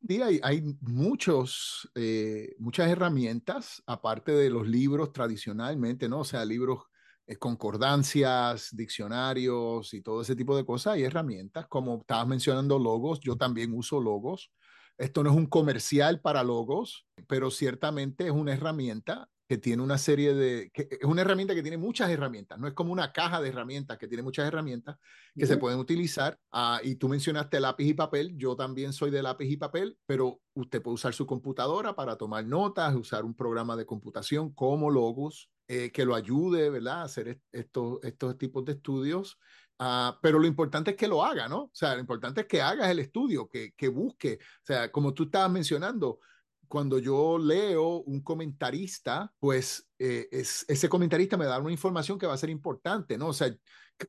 día 0.00 0.26
hay, 0.26 0.40
hay 0.42 0.62
muchos, 0.80 1.90
eh, 1.94 2.54
muchas 2.58 2.90
herramientas, 2.90 3.82
aparte 3.86 4.32
de 4.32 4.50
los 4.50 4.66
libros 4.66 5.12
tradicionalmente, 5.12 6.08
¿no? 6.08 6.20
O 6.20 6.24
sea, 6.24 6.44
libros 6.44 6.84
eh, 7.26 7.36
concordancias, 7.36 8.68
diccionarios 8.76 9.94
y 9.94 10.02
todo 10.02 10.20
ese 10.20 10.36
tipo 10.36 10.54
de 10.54 10.66
cosas. 10.66 10.94
Hay 10.94 11.04
herramientas, 11.04 11.66
como 11.68 12.00
estabas 12.00 12.26
mencionando 12.26 12.78
logos, 12.78 13.20
yo 13.20 13.36
también 13.36 13.72
uso 13.72 13.98
logos. 13.98 14.50
Esto 14.98 15.22
no 15.22 15.30
es 15.30 15.36
un 15.36 15.46
comercial 15.46 16.20
para 16.20 16.42
logos, 16.42 17.06
pero 17.26 17.50
ciertamente 17.50 18.26
es 18.26 18.32
una 18.32 18.52
herramienta 18.52 19.28
que 19.46 19.58
tiene 19.58 19.82
una 19.82 19.98
serie 19.98 20.34
de, 20.34 20.70
que 20.72 20.88
es 20.90 21.04
una 21.04 21.20
herramienta 21.20 21.54
que 21.54 21.62
tiene 21.62 21.76
muchas 21.76 22.10
herramientas, 22.10 22.58
no 22.58 22.66
es 22.66 22.72
como 22.72 22.92
una 22.92 23.12
caja 23.12 23.42
de 23.42 23.50
herramientas 23.50 23.98
que 23.98 24.08
tiene 24.08 24.22
muchas 24.22 24.46
herramientas 24.46 24.96
que 25.36 25.46
se 25.46 25.58
pueden 25.58 25.78
utilizar. 25.78 26.38
Ah, 26.50 26.80
y 26.82 26.94
tú 26.96 27.08
mencionaste 27.08 27.60
lápiz 27.60 27.84
y 27.86 27.94
papel, 27.94 28.36
yo 28.36 28.56
también 28.56 28.92
soy 28.92 29.10
de 29.10 29.22
lápiz 29.22 29.46
y 29.46 29.56
papel, 29.56 29.98
pero 30.06 30.40
usted 30.54 30.80
puede 30.80 30.94
usar 30.94 31.12
su 31.12 31.26
computadora 31.26 31.94
para 31.94 32.16
tomar 32.16 32.46
notas, 32.46 32.94
usar 32.94 33.24
un 33.24 33.34
programa 33.34 33.76
de 33.76 33.84
computación 33.84 34.52
como 34.54 34.90
Logos, 34.90 35.50
eh, 35.68 35.90
que 35.92 36.04
lo 36.04 36.14
ayude, 36.14 36.70
¿verdad? 36.70 37.00
A 37.00 37.04
hacer 37.04 37.40
estos, 37.52 37.98
estos 38.02 38.38
tipos 38.38 38.64
de 38.64 38.72
estudios. 38.72 39.38
Uh, 39.78 40.14
pero 40.22 40.38
lo 40.38 40.46
importante 40.46 40.92
es 40.92 40.96
que 40.96 41.08
lo 41.08 41.24
haga, 41.24 41.48
¿no? 41.48 41.64
O 41.64 41.70
sea, 41.72 41.94
lo 41.94 42.00
importante 42.00 42.42
es 42.42 42.46
que 42.46 42.62
hagas 42.62 42.88
el 42.90 43.00
estudio, 43.00 43.48
que, 43.48 43.72
que 43.76 43.88
busque. 43.88 44.38
O 44.40 44.66
sea, 44.66 44.92
como 44.92 45.12
tú 45.12 45.24
estabas 45.24 45.50
mencionando, 45.50 46.20
cuando 46.68 46.98
yo 46.98 47.38
leo 47.38 48.02
un 48.02 48.20
comentarista, 48.22 49.32
pues 49.38 49.88
eh, 49.98 50.28
es, 50.30 50.64
ese 50.68 50.88
comentarista 50.88 51.36
me 51.36 51.46
da 51.46 51.58
una 51.58 51.72
información 51.72 52.18
que 52.18 52.26
va 52.26 52.34
a 52.34 52.38
ser 52.38 52.50
importante, 52.50 53.18
¿no? 53.18 53.28
O 53.28 53.32
sea, 53.32 53.54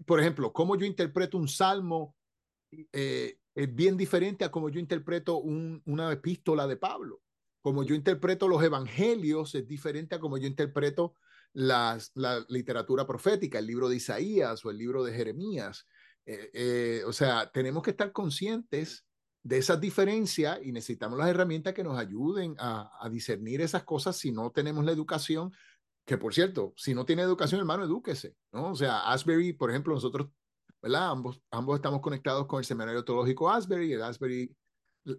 por 0.05 0.19
ejemplo, 0.19 0.51
cómo 0.53 0.75
yo 0.75 0.85
interpreto 0.85 1.37
un 1.37 1.47
salmo 1.47 2.15
eh, 2.91 3.37
es 3.53 3.75
bien 3.75 3.97
diferente 3.97 4.43
a 4.45 4.51
cómo 4.51 4.69
yo 4.69 4.79
interpreto 4.79 5.37
un, 5.37 5.81
una 5.85 6.11
epístola 6.11 6.67
de 6.67 6.77
Pablo. 6.77 7.21
Como 7.61 7.83
yo 7.83 7.95
interpreto 7.95 8.47
los 8.47 8.63
evangelios 8.63 9.55
es 9.55 9.67
diferente 9.67 10.15
a 10.15 10.19
cómo 10.19 10.37
yo 10.37 10.47
interpreto 10.47 11.15
la 11.55 11.97
literatura 12.49 13.07
profética, 13.07 13.59
el 13.59 13.67
libro 13.67 13.87
de 13.87 13.95
Isaías 13.95 14.63
o 14.65 14.69
el 14.69 14.77
libro 14.77 15.03
de 15.03 15.13
Jeremías. 15.13 15.87
Eh, 16.25 17.03
o 17.05 17.13
sea, 17.13 17.49
tenemos 17.51 17.83
que 17.83 17.91
estar 17.91 18.11
conscientes 18.11 19.05
de 19.43 19.59
esas 19.59 19.79
diferencias 19.79 20.59
y 20.63 20.71
necesitamos 20.71 21.19
las 21.19 21.29
herramientas 21.29 21.73
que 21.73 21.83
nos 21.83 21.97
ayuden 21.97 22.55
a, 22.57 23.07
discernir 23.11 23.61
esas 23.61 23.83
cosas 23.83 24.17
si 24.17 24.31
no 24.31 24.51
tenemos 24.51 24.83
la 24.83 24.91
educación, 24.91 25.53
que 26.03 26.17
por 26.17 26.33
cierto, 26.33 26.73
si 26.75 26.93
no 26.93 27.05
tiene 27.05 27.21
educación, 27.21 27.59
hermano, 27.59 27.83
edúquese, 27.83 28.35
¿no? 28.51 28.71
O 28.71 28.75
sea, 28.75 29.11
Asbury, 29.11 29.53
por 29.53 29.69
ejemplo, 29.69 29.93
nosotros, 29.93 30.29
¿verdad? 30.81 31.09
Ambos, 31.09 31.41
ambos 31.51 31.75
estamos 31.75 32.01
conectados 32.01 32.47
con 32.47 32.59
el 32.59 32.65
Seminario 32.65 33.05
Teológico 33.05 33.49
Asbury, 33.49 33.93
el 33.93 34.01
Asbury, 34.01 34.55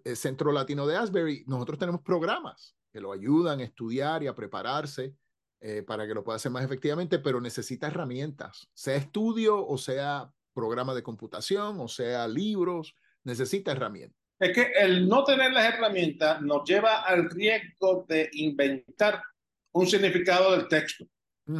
el 0.04 0.16
Centro 0.16 0.50
Latino 0.50 0.86
de 0.88 0.96
Asbury. 0.96 1.44
Nosotros 1.46 1.78
tenemos 1.78 2.02
programas 2.02 2.76
que 2.92 3.00
lo 3.00 3.12
ayudan 3.12 3.60
a 3.60 3.64
estudiar 3.64 4.24
y 4.24 4.26
a 4.26 4.34
prepararse 4.34 5.14
eh, 5.60 5.82
para 5.82 6.06
que 6.06 6.14
lo 6.14 6.22
pueda 6.22 6.36
hacer 6.36 6.52
más 6.52 6.64
efectivamente, 6.64 7.18
pero 7.18 7.40
necesita 7.40 7.86
herramientas, 7.86 8.68
sea 8.74 8.96
estudio 8.96 9.66
o 9.66 9.78
sea 9.78 10.30
programa 10.52 10.94
de 10.94 11.02
computación 11.02 11.80
o 11.80 11.88
sea 11.88 12.28
libros, 12.28 12.94
necesita 13.24 13.72
herramientas. 13.72 14.18
Es 14.38 14.52
que 14.52 14.72
el 14.78 15.08
no 15.08 15.24
tener 15.24 15.52
las 15.52 15.74
herramientas 15.74 16.42
nos 16.42 16.68
lleva 16.68 17.02
al 17.02 17.30
riesgo 17.30 18.04
de 18.06 18.28
inventar 18.32 19.22
un 19.72 19.86
significado 19.86 20.52
del 20.52 20.68
texto. 20.68 21.06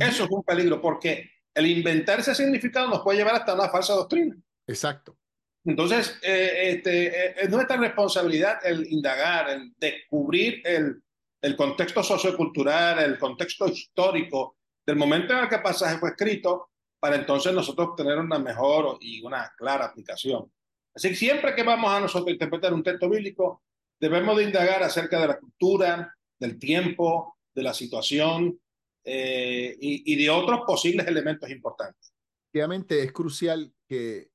Eso 0.00 0.24
es 0.24 0.30
un 0.30 0.42
peligro 0.42 0.80
porque 0.80 1.30
el 1.54 1.66
inventar 1.66 2.20
ese 2.20 2.34
significado 2.34 2.88
nos 2.88 3.00
puede 3.00 3.18
llevar 3.18 3.36
hasta 3.36 3.54
una 3.54 3.68
falsa 3.68 3.94
doctrina. 3.94 4.36
Exacto. 4.66 5.16
Entonces, 5.64 6.18
eh, 6.22 6.70
este, 6.70 7.06
eh, 7.06 7.34
es 7.38 7.50
nuestra 7.50 7.76
responsabilidad 7.76 8.58
el 8.64 8.86
indagar, 8.92 9.50
el 9.50 9.72
descubrir 9.78 10.60
el, 10.64 11.02
el 11.46 11.54
contexto 11.54 12.02
sociocultural, 12.02 12.98
el 12.98 13.18
contexto 13.20 13.68
histórico 13.68 14.56
del 14.84 14.96
momento 14.96 15.32
en 15.32 15.44
el 15.44 15.48
que 15.48 15.54
el 15.54 15.62
pasaje 15.62 15.96
fue 15.98 16.10
escrito, 16.10 16.70
para 16.98 17.14
entonces 17.14 17.54
nosotros 17.54 17.94
tener 17.96 18.18
una 18.18 18.40
mejor 18.40 18.98
y 19.00 19.22
una 19.24 19.52
clara 19.56 19.84
aplicación. 19.84 20.50
Así 20.92 21.08
que 21.10 21.14
siempre 21.14 21.54
que 21.54 21.62
vamos 21.62 21.92
a 21.92 22.00
nosotros 22.00 22.32
interpretar 22.32 22.74
un 22.74 22.82
texto 22.82 23.08
bíblico, 23.08 23.62
debemos 24.00 24.36
de 24.36 24.42
indagar 24.42 24.82
acerca 24.82 25.20
de 25.20 25.28
la 25.28 25.38
cultura, 25.38 26.12
del 26.36 26.58
tiempo, 26.58 27.38
de 27.54 27.62
la 27.62 27.72
situación 27.72 28.58
eh, 29.04 29.76
y, 29.80 30.16
de 30.16 30.28
otros 30.28 30.62
posibles 30.66 31.06
elementos 31.06 31.48
importantes. 31.48 32.12
Obviamente 32.52 33.04
es 33.04 33.12
crucial 33.12 33.72
que, 33.86 34.30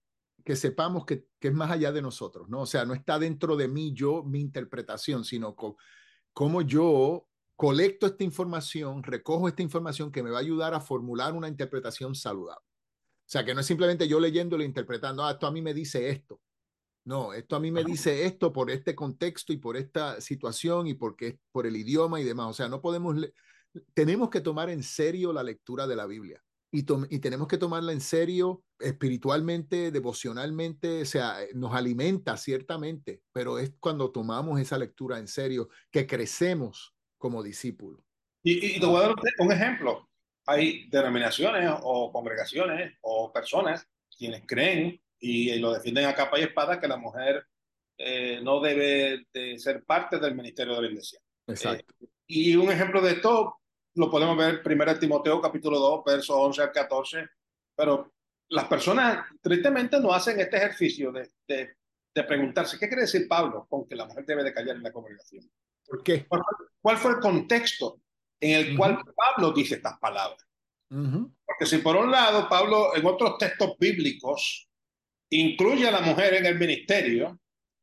que 0.45 0.55
sepamos 0.55 1.05
que, 1.05 1.25
que, 1.41 1.49
es 1.49 1.53
más 1.53 1.71
allá 1.71 1.91
de 1.91 2.01
nosotros, 2.01 2.47
¿no? 2.47 2.61
O 2.61 2.65
sea, 2.65 2.85
no 2.85 2.93
está 2.93 3.19
dentro 3.19 3.57
de 3.57 3.67
mí 3.67 3.91
yo, 3.93 4.23
mi 4.23 4.39
interpretación, 4.39 5.25
sino 5.25 5.57
cómo 6.33 6.61
yo 6.61 7.27
colecto 7.55 8.07
esta 8.07 8.23
información, 8.23 9.03
recojo 9.03 9.47
esta 9.47 9.61
información 9.61 10.11
que 10.11 10.23
me 10.23 10.31
va 10.31 10.37
a 10.37 10.41
ayudar 10.41 10.73
a 10.73 10.81
formular 10.81 11.33
una 11.33 11.47
interpretación 11.47 12.15
saludable. 12.15 12.65
O 12.65 13.31
sea, 13.31 13.45
que 13.45 13.53
no 13.53 13.61
es 13.61 13.65
simplemente 13.65 14.07
yo 14.07 14.19
leyéndolo 14.19 14.63
e 14.63 14.65
interpretando, 14.65 15.23
ah, 15.23 15.31
esto 15.31 15.47
a 15.47 15.51
mí 15.51 15.61
me 15.61 15.73
dice 15.73 16.09
esto. 16.09 16.41
No, 17.03 17.33
esto 17.33 17.55
a 17.55 17.59
mí 17.59 17.71
me 17.71 17.83
dice 17.83 18.25
esto 18.25 18.53
por 18.53 18.69
este 18.69 18.93
contexto 18.93 19.53
y 19.53 19.57
por 19.57 19.75
esta 19.75 20.21
situación 20.21 20.87
y 20.87 20.93
porque 20.93 21.39
por 21.51 21.65
el 21.65 21.75
idioma 21.75 22.21
y 22.21 22.23
demás. 22.23 22.47
O 22.47 22.53
sea, 22.53 22.69
no 22.69 22.81
podemos, 22.81 23.15
tenemos 23.93 24.29
que 24.29 24.41
tomar 24.41 24.69
en 24.69 24.83
serio 24.83 25.33
la 25.33 25.43
lectura 25.43 25.87
de 25.87 25.95
la 25.95 26.05
Biblia 26.05 26.43
y, 26.71 26.85
y 27.09 27.19
tenemos 27.19 27.47
que 27.47 27.57
tomarla 27.57 27.91
en 27.91 28.01
serio 28.01 28.63
espiritualmente, 28.79 29.91
devocionalmente, 29.91 31.01
o 31.01 31.05
sea, 31.05 31.43
eh, 31.43 31.49
nos 31.53 31.73
alimenta 31.75 32.37
ciertamente, 32.37 33.21
pero 33.33 33.59
es 33.59 33.73
cuando 33.79 34.11
tomamos 34.11 34.59
esa 34.59 34.77
lectura 34.77 35.19
en 35.19 35.27
serio 35.27 35.69
que 35.91 36.07
crecemos 36.07 36.95
como 37.17 37.43
discípulos. 37.43 38.01
Y, 38.43 38.75
y 38.75 38.79
te 38.79 38.85
voy 38.85 39.03
a 39.03 39.07
dar 39.07 39.15
un 39.39 39.51
ejemplo. 39.51 40.09
Hay 40.47 40.89
denominaciones 40.89 41.69
o 41.83 42.11
congregaciones 42.11 42.97
o 43.01 43.31
personas 43.31 43.87
quienes 44.17 44.43
creen 44.47 44.99
y 45.19 45.53
lo 45.59 45.73
defienden 45.73 46.05
a 46.05 46.15
capa 46.15 46.39
y 46.39 46.43
espada 46.43 46.79
que 46.79 46.87
la 46.87 46.97
mujer 46.97 47.45
eh, 47.97 48.39
no 48.41 48.59
debe 48.59 49.27
de 49.31 49.59
ser 49.59 49.83
parte 49.83 50.17
del 50.17 50.35
ministerio 50.35 50.75
de 50.75 50.81
la 50.81 50.87
iglesia. 50.87 51.19
Exacto. 51.45 51.93
Eh, 52.01 52.07
y 52.27 52.55
un 52.55 52.71
ejemplo 52.71 53.01
de 53.01 53.11
esto 53.11 53.60
lo 53.95 54.09
podemos 54.09 54.37
ver 54.37 54.61
primero 54.63 54.91
en 54.91 54.99
Timoteo 54.99 55.41
capítulo 55.41 55.79
2, 55.79 56.03
versos 56.05 56.35
11 56.35 56.61
al 56.61 56.71
14, 56.71 57.29
pero 57.75 58.13
las 58.49 58.65
personas 58.65 59.25
tristemente 59.41 59.99
no 59.99 60.13
hacen 60.13 60.39
este 60.39 60.57
ejercicio 60.57 61.11
de, 61.11 61.31
de, 61.47 61.75
de, 62.13 62.23
preguntarse, 62.23 62.77
¿qué 62.77 62.87
quiere 62.87 63.03
decir 63.03 63.27
Pablo 63.27 63.65
con 63.69 63.87
que 63.87 63.95
la 63.95 64.05
mujer 64.05 64.25
debe 64.25 64.43
de 64.43 64.53
callar 64.53 64.75
en 64.75 64.83
la 64.83 64.91
congregación? 64.91 65.49
¿Por 65.85 66.03
qué? 66.03 66.25
¿Cuál, 66.27 66.41
cuál 66.81 66.97
fue 66.97 67.11
el 67.11 67.19
contexto 67.19 68.01
en 68.39 68.59
el 68.59 68.67
uh 68.67 68.73
-huh. 68.73 68.77
cual 68.77 69.03
Pablo 69.15 69.51
dice 69.51 69.75
estas 69.75 69.97
palabras? 69.99 70.45
Uh 70.89 70.97
-huh. 70.97 71.35
Porque 71.45 71.65
si 71.65 71.77
por 71.77 71.95
un 71.95 72.11
lado 72.11 72.47
Pablo 72.49 72.95
en 72.95 73.05
otros 73.05 73.37
textos 73.37 73.75
bíblicos 73.79 74.69
incluye 75.31 75.87
a 75.87 75.91
la 75.91 76.01
mujer 76.01 76.35
en 76.35 76.45
el 76.45 76.59
ministerio. 76.59 77.39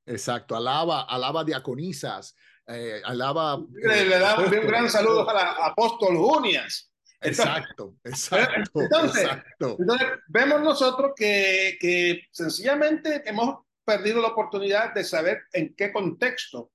Exacto, 0.07 0.57
alaba, 0.57 1.03
alaba 1.03 1.45
diaconisas, 1.45 2.35
eh, 2.69 3.01
alaba... 3.05 3.59
Le, 3.71 4.05
le 4.05 4.19
da 4.19 4.39
un 4.39 4.51
gran 4.67 4.91
saludo 4.91 5.29
a 5.29 5.35
la 5.35 5.51
apóstol 5.67 6.17
Junias. 6.17 6.91
Exacto, 7.21 7.97
exacto, 8.05 8.81
entonces, 8.81 9.23
exacto. 9.23 9.77
Entonces, 9.79 10.09
vemos 10.29 10.61
nosotros 10.61 11.13
que, 11.17 11.77
que 11.81 12.23
sencillamente 12.31 13.23
hemos 13.29 13.65
perdido 13.85 14.21
la 14.21 14.29
oportunidad 14.29 14.95
de 14.95 15.03
saber 15.03 15.43
en 15.53 15.75
qué 15.75 15.93
contexto, 15.93 16.71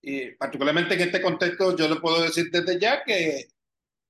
y 0.00 0.32
particularmente 0.32 0.94
en 0.94 1.00
este 1.00 1.22
contexto, 1.22 1.74
yo 1.76 1.88
le 1.88 1.96
puedo 1.96 2.22
decir 2.22 2.50
desde 2.50 2.78
ya 2.78 3.02
que 3.02 3.48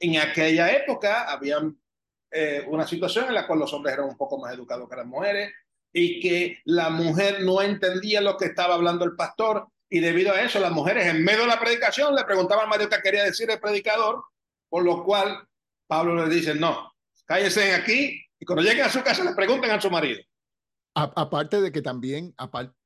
en 0.00 0.18
aquella 0.18 0.72
época 0.72 1.30
había 1.30 1.58
eh, 2.30 2.64
una 2.66 2.86
situación 2.86 3.26
en 3.28 3.34
la 3.34 3.46
cual 3.46 3.60
los 3.60 3.72
hombres 3.72 3.94
eran 3.94 4.08
un 4.08 4.16
poco 4.16 4.38
más 4.38 4.52
educados 4.52 4.88
que 4.88 4.96
las 4.96 5.06
mujeres, 5.06 5.52
y 5.92 6.20
que 6.20 6.58
la 6.64 6.90
mujer 6.90 7.42
no 7.42 7.60
entendía 7.60 8.20
lo 8.20 8.36
que 8.36 8.46
estaba 8.46 8.74
hablando 8.74 9.04
el 9.04 9.14
pastor 9.14 9.68
y 9.94 10.00
debido 10.00 10.32
a 10.32 10.40
eso 10.40 10.58
las 10.58 10.72
mujeres 10.72 11.06
en 11.06 11.22
medio 11.22 11.42
de 11.42 11.48
la 11.48 11.60
predicación 11.60 12.14
le 12.14 12.24
preguntaban 12.24 12.64
al 12.64 12.70
marido 12.70 12.88
qué 12.88 12.96
quería 13.02 13.24
decir 13.24 13.50
el 13.50 13.60
predicador, 13.60 14.24
por 14.70 14.82
lo 14.84 15.04
cual 15.04 15.46
Pablo 15.86 16.26
le 16.26 16.34
dice, 16.34 16.54
no, 16.54 16.90
cállense 17.26 17.74
aquí 17.74 18.24
y 18.40 18.46
cuando 18.46 18.62
lleguen 18.62 18.86
a 18.86 18.88
su 18.88 19.02
casa 19.02 19.22
le 19.22 19.34
pregunten 19.34 19.70
a 19.70 19.78
su 19.78 19.90
marido. 19.90 20.22
aparte 20.94 21.60
de 21.60 21.70
que 21.72 21.82
también 21.82 22.34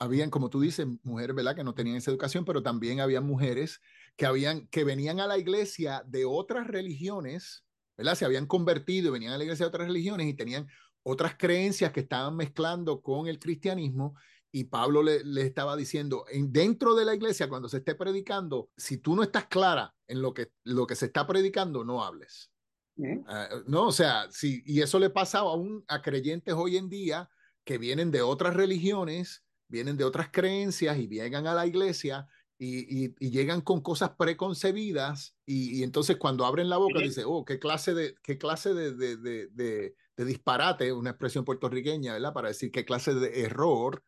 habían, 0.01 0.31
como 0.31 0.51
tú 0.51 0.61
dices, 0.61 0.85
mujeres, 1.05 1.37
¿verdad? 1.37 1.55
Que 1.55 1.63
no 1.63 1.75
tenían 1.75 1.97
esa 1.97 2.11
educación, 2.11 2.45
pero 2.45 2.65
también 2.65 2.99
había 2.99 3.21
mujeres 3.21 3.81
que, 4.17 4.27
habían, 4.27 4.67
que 4.67 4.83
venían 4.83 5.21
a 5.21 5.29
la 5.29 5.39
iglesia 5.39 6.03
de 6.07 6.25
otras 6.25 6.67
religiones, 6.67 7.65
¿verdad? 7.97 8.17
Se 8.17 8.25
habían 8.25 8.47
convertido 8.47 9.13
venían 9.13 9.33
a 9.33 9.39
la 9.39 9.45
iglesia 9.45 9.67
de 9.67 9.69
otras 9.69 9.87
religiones 9.87 10.27
y 10.27 10.35
tenían 10.35 10.67
otras 11.05 11.37
creencias 11.39 11.93
que 11.93 12.01
estaban 12.01 12.35
mezclando 12.35 13.01
con 13.01 13.29
el 13.29 13.39
cristianismo 13.39 14.17
y 14.57 14.65
Pablo 14.65 15.03
le, 15.03 15.43
estaba 15.43 15.77
diciendo, 15.77 16.25
en, 16.31 16.51
dentro 16.51 16.95
de 16.95 17.05
la 17.05 17.15
iglesia, 17.15 17.47
cuando 17.47 17.69
se 17.69 17.77
esté 17.77 17.95
predicando, 17.95 18.71
si 18.75 18.97
tú 18.97 19.15
no 19.15 19.23
estás 19.23 19.49
clara 19.49 19.95
en 20.09 20.23
lo 20.23 20.33
que, 20.33 20.51
lo 20.65 20.87
que 20.87 20.95
se 20.95 21.05
está 21.07 21.27
predicando, 21.27 21.85
no 21.85 22.03
hables. 22.03 22.51
Ah, 23.27 23.51
no, 23.67 23.89
o 23.89 23.93
sea, 23.93 24.29
sí, 24.31 24.63
y 24.65 24.81
eso 24.81 24.99
le 24.99 25.11
pasa 25.11 25.41
aún 25.41 25.85
a 25.89 26.01
creyentes 26.01 26.55
hoy 26.55 26.79
en 26.79 26.89
día 26.89 27.29
que 27.65 27.77
vienen 27.77 28.11
de 28.11 28.23
otras 28.23 28.55
religiones, 28.55 29.45
vienen 29.69 29.99
de 29.99 30.05
otras 30.05 30.31
creencias 30.33 30.97
y 30.97 31.07
llegan 31.07 31.47
a 31.47 31.53
la 31.53 31.67
iglesia 31.67 32.27
y, 32.59 33.15
llegan 33.29 33.61
con 33.61 33.83
cosas 33.83 34.13
preconcebidas 34.17 35.37
y, 35.45 35.83
entonces 35.83 36.17
cuando 36.17 36.47
abren 36.47 36.71
la 36.71 36.79
boca 36.79 37.01
dice, 37.01 37.25
oh, 37.27 37.45
qué 37.45 37.59
clase 37.59 37.93
de, 37.93 38.15
qué 38.23 38.39
clase 38.39 38.73
de, 38.73 38.93
de, 38.93 39.19
de, 39.19 39.95
de 40.17 40.25
disparate, 40.25 40.95
una 40.95 41.11
expresión 41.11 41.45
puertorriqueña, 41.45 42.15
¿verdad? 42.15 42.33
Para 42.33 42.49
decir 42.49 42.71
qué 42.71 42.87
clase 42.87 43.13
de 43.13 43.43
error 43.43 44.03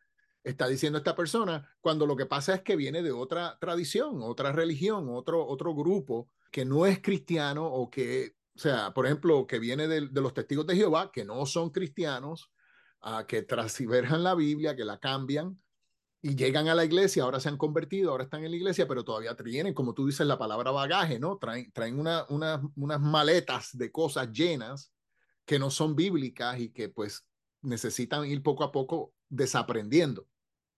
está 0.51 0.69
diciendo 0.69 0.99
esta 0.99 1.15
persona, 1.15 1.69
cuando 1.81 2.07
lo 2.07 2.17
que 2.17 2.27
pasa 2.27 2.55
es 2.55 2.63
que 2.63 2.77
viene 2.77 3.03
de 3.03 3.13
otra 3.13 3.59
tradición, 3.61 4.23
otra 4.23 4.53
religión, 4.53 5.09
otro, 5.11 5.47
otro 5.47 5.75
grupo 5.75 6.29
que 6.51 6.65
no 6.65 6.87
es 6.87 7.01
cristiano 7.01 7.67
o 7.67 7.91
que, 7.91 8.37
o 8.57 8.59
sea, 8.59 8.93
por 8.93 9.07
ejemplo, 9.07 9.47
que 9.47 9.59
viene 9.59 9.87
de, 9.89 10.01
los 10.01 10.35
testigos 10.35 10.67
de 10.67 10.77
Jehová, 10.77 11.11
que 11.13 11.25
no 11.25 11.45
son 11.47 11.71
cristianos, 11.71 12.51
uh, 13.03 13.27
que 13.27 13.43
transverjan 13.43 14.23
la 14.23 14.35
Biblia, 14.35 14.75
que 14.75 14.85
la 14.85 14.99
cambian 14.99 15.61
y 16.21 16.35
llegan 16.35 16.69
a 16.69 16.75
la 16.75 16.85
iglesia, 16.85 17.23
ahora 17.23 17.39
se 17.39 17.49
han 17.49 17.57
convertido, 17.57 18.11
ahora 18.11 18.25
están 18.25 18.45
en 18.45 18.51
la 18.51 18.57
iglesia, 18.57 18.89
pero 18.89 19.05
todavía 19.05 19.37
tienen, 19.37 19.75
como 19.75 19.95
tú 19.95 20.07
dices, 20.07 20.27
la 20.27 20.39
palabra 20.39 20.73
bagaje, 20.73 21.21
¿no? 21.21 21.39
Traen, 21.39 21.71
traen 21.73 21.99
una, 21.99 22.27
unas 22.29 23.01
maletas 23.01 23.77
de 23.77 23.93
cosas 23.93 24.33
llenas 24.33 24.93
que 25.45 25.59
no 25.59 25.71
son 25.71 25.95
bíblicas 25.95 26.59
y 26.59 26.71
que 26.71 26.89
pues 26.89 27.25
necesitan 27.63 28.27
ir 28.27 28.43
poco 28.43 28.65
a 28.65 28.73
poco 28.73 29.15
desaprendiendo. 29.29 30.27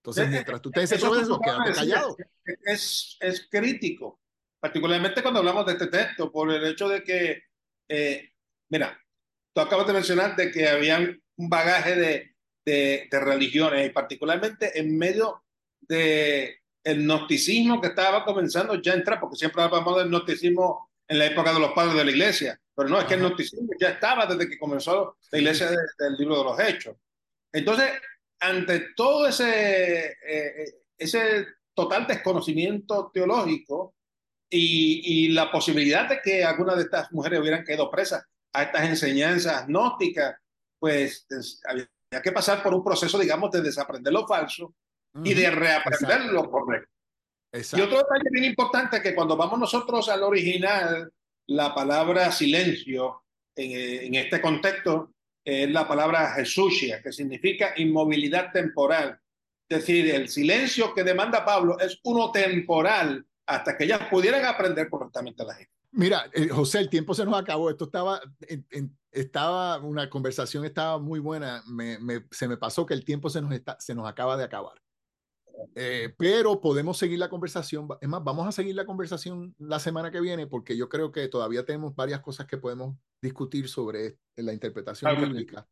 Entonces, 0.01 0.29
mientras 0.31 0.63
tú 0.63 0.71
te 0.71 0.81
dices 0.81 0.99
eso, 0.99 1.41
quédate 1.41 1.73
callado. 1.73 2.17
Es, 2.65 3.19
es 3.21 3.47
crítico, 3.51 4.19
particularmente 4.59 5.21
cuando 5.21 5.41
hablamos 5.41 5.67
de 5.67 5.73
este 5.73 5.89
texto, 5.89 6.33
por 6.33 6.51
el 6.51 6.65
hecho 6.65 6.89
de 6.89 7.05
que, 7.05 7.43
eh, 7.89 8.31
mira, 8.71 8.99
tú 9.53 9.61
acabas 9.61 9.87
de 9.87 9.93
mencionar 9.93 10.37
de 10.37 10.51
que 10.51 10.69
habían 10.69 11.23
un 11.37 11.51
bagaje 11.51 11.97
de, 11.97 12.35
de, 12.65 13.09
de 13.11 13.21
religiones, 13.21 13.87
y 13.87 13.91
particularmente 13.91 14.79
en 14.79 14.97
medio 14.97 15.45
de 15.81 16.61
el 16.83 17.05
gnosticismo 17.05 17.79
que 17.79 17.89
estaba 17.89 18.25
comenzando 18.25 18.81
ya 18.81 18.93
a 18.93 18.97
entrar, 18.97 19.21
porque 19.21 19.37
siempre 19.37 19.63
hablamos 19.63 19.99
del 19.99 20.09
gnosticismo 20.09 20.91
en 21.07 21.19
la 21.19 21.27
época 21.27 21.53
de 21.53 21.61
los 21.61 21.73
padres 21.73 21.95
de 21.95 22.05
la 22.07 22.11
iglesia, 22.11 22.59
pero 22.75 22.89
no, 22.89 22.99
es 22.99 23.05
que 23.05 23.15
el 23.15 23.21
gnosticismo 23.21 23.69
ya 23.79 23.91
estaba 23.91 24.25
desde 24.25 24.49
que 24.49 24.59
comenzó 24.59 25.19
la 25.31 25.39
iglesia 25.39 25.69
del 25.69 26.15
libro 26.17 26.39
de 26.39 26.45
los 26.45 26.61
hechos. 26.61 26.97
Entonces, 27.53 27.91
ante 28.41 28.93
todo 28.97 29.29
ese, 29.29 30.07
eh, 30.07 30.15
eh, 30.27 30.75
ese 30.97 31.47
total 31.75 32.07
desconocimiento 32.07 33.11
teológico 33.13 33.95
y, 34.49 35.27
y, 35.27 35.29
la 35.29 35.51
posibilidad 35.53 36.09
de 36.09 36.21
que 36.21 36.45
algunas 36.45 36.77
de 36.77 36.83
estas 36.83 37.13
mujeres 37.13 37.41
hubieran 37.41 37.65
quedado 37.65 37.91
presas 37.91 38.25
a 38.53 38.65
estas 38.65 38.85
enseñanzas 38.85 39.67
gnósticas, 39.69 40.35
pues 40.79 41.27
había 41.69 42.23
que 42.23 42.33
pasar 42.33 42.63
por 42.63 42.75
un 42.75 42.83
proceso, 42.83 43.19
digamos, 43.19 43.51
de 43.53 43.63
desaprender 43.63 44.13
lo 44.13 44.27
falso 44.27 44.75
y 45.23 45.35
de 45.35 45.51
reaprender 45.51 46.25
lo 46.33 46.51
correcto. 46.51 46.91
Y 47.53 47.81
otro 47.81 47.99
detalle 47.99 48.31
bien 48.31 48.45
importante 48.45 48.97
es 48.97 49.03
que 49.03 49.15
cuando 49.15 49.37
vamos 49.37 49.59
nosotros 49.59 50.09
al 50.09 50.23
original, 50.23 51.13
la 51.47 51.75
palabra 51.75 52.33
silencio 52.33 53.25
en, 53.55 54.07
en 54.07 54.15
este 54.15 54.41
contexto 54.41 55.13
es 55.45 55.71
la 55.71 55.87
palabra 55.87 56.33
Jesusia, 56.35 57.03
que 57.03 57.13
significa 57.13 57.73
inmovilidad 57.77 58.53
temporal. 58.53 59.19
Es 59.69 59.79
decir, 59.81 60.15
el 60.15 60.29
silencio 60.29 60.93
que 60.95 61.05
demanda 61.05 61.45
Pablo 61.45 61.79
es 61.79 61.99
uno 62.05 62.31
temporal 62.33 63.25
hasta 63.47 63.77
que 63.77 63.85
ellas 63.85 64.01
pudieran 64.11 64.45
aprender 64.45 64.89
correctamente 64.89 65.45
la 65.45 65.55
gente. 65.55 65.73
Mira, 65.93 66.31
eh, 66.33 66.49
José, 66.49 66.79
el 66.79 66.89
tiempo 66.89 67.15
se 67.15 67.25
nos 67.25 67.41
acabó. 67.41 67.69
Esto 67.71 67.85
estaba, 67.85 68.21
estaba 69.11 69.79
una 69.79 70.09
conversación 70.09 70.65
estaba 70.65 70.99
muy 70.99 71.19
buena. 71.19 71.63
Me, 71.67 71.99
se 72.31 72.47
me 72.47 72.57
pasó 72.57 72.87
que 72.87 72.95
el 72.95 73.05
tiempo 73.05 73.29
se 73.29 73.41
nos, 73.41 73.53
está, 73.53 73.77
se 73.81 73.95
nos 73.95 74.09
acaba 74.09 74.37
de 74.37 74.45
acabar. 74.45 74.81
Eh, 75.75 76.15
pero 76.17 76.61
podemos 76.61 76.99
seguir 76.99 77.19
la 77.19 77.29
conversación. 77.29 77.89
Es 78.01 78.09
más, 78.09 78.23
vamos 78.23 78.47
a 78.47 78.53
seguir 78.53 78.75
la 78.75 78.87
conversación 78.87 79.55
la 79.59 79.79
semana 79.79 80.11
que 80.11 80.21
viene 80.21 80.47
porque 80.47 80.77
yo 80.77 80.89
creo 80.89 81.13
que 81.13 81.29
todavía 81.29 81.65
tenemos 81.65 81.95
varias 81.95 82.21
cosas 82.21 82.47
que 82.47 82.59
podemos 82.59 82.97
discutir 83.21 83.69
sobre 83.69 84.19
la 84.37 84.53
interpretación 84.53 85.21
bíblica. 85.21 85.67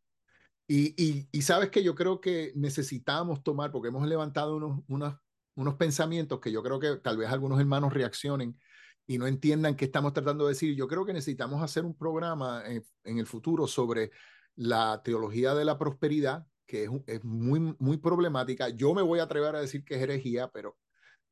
Y, 0.71 1.27
y, 1.33 1.43
sabes 1.43 1.71
que 1.71 1.83
yo 1.83 1.95
creo 1.95 2.21
que 2.21 2.53
necesitamos 2.55 3.43
tomar, 3.43 3.73
porque 3.73 3.89
hemos 3.89 4.07
levantado 4.07 4.57
unos, 4.57 4.81
unos, 4.87 5.15
unos 5.55 5.75
pensamientos 5.77 6.41
que 6.41 6.53
yo 6.53 6.63
creo 6.63 6.79
que 6.79 6.97
tal 6.97 7.17
vez 7.17 7.31
algunos 7.31 7.59
hermanos 7.59 7.95
reaccionen 7.95 8.59
y 9.07 9.17
no 9.17 9.27
entiendan 9.27 9.77
qué 9.77 9.87
estamos 9.87 10.13
tratando 10.13 10.45
de 10.45 10.51
decir. 10.53 10.77
Yo 10.77 10.87
creo 10.87 11.07
que 11.07 11.15
necesitamos 11.15 11.63
hacer 11.63 11.87
un 11.87 11.97
programa 11.97 12.63
en, 12.67 12.85
en 13.05 13.19
el 13.19 13.27
futuro 13.27 13.67
sobre 13.67 14.11
la 14.57 15.01
teología 15.03 15.55
de 15.55 15.65
la 15.65 15.79
prosperidad, 15.79 16.47
que 16.69 16.85
es, 16.85 16.91
es, 17.07 17.25
muy, 17.25 17.75
muy 17.79 17.97
problemática. 17.97 18.69
Yo 18.69 18.95
me 18.95 19.03
voy 19.03 19.19
a 19.19 19.25
atrever 19.25 19.57
a 19.57 19.61
decir 19.61 19.85
que 19.85 19.97
es 19.97 20.03
herejía, 20.03 20.49
pero 20.49 20.77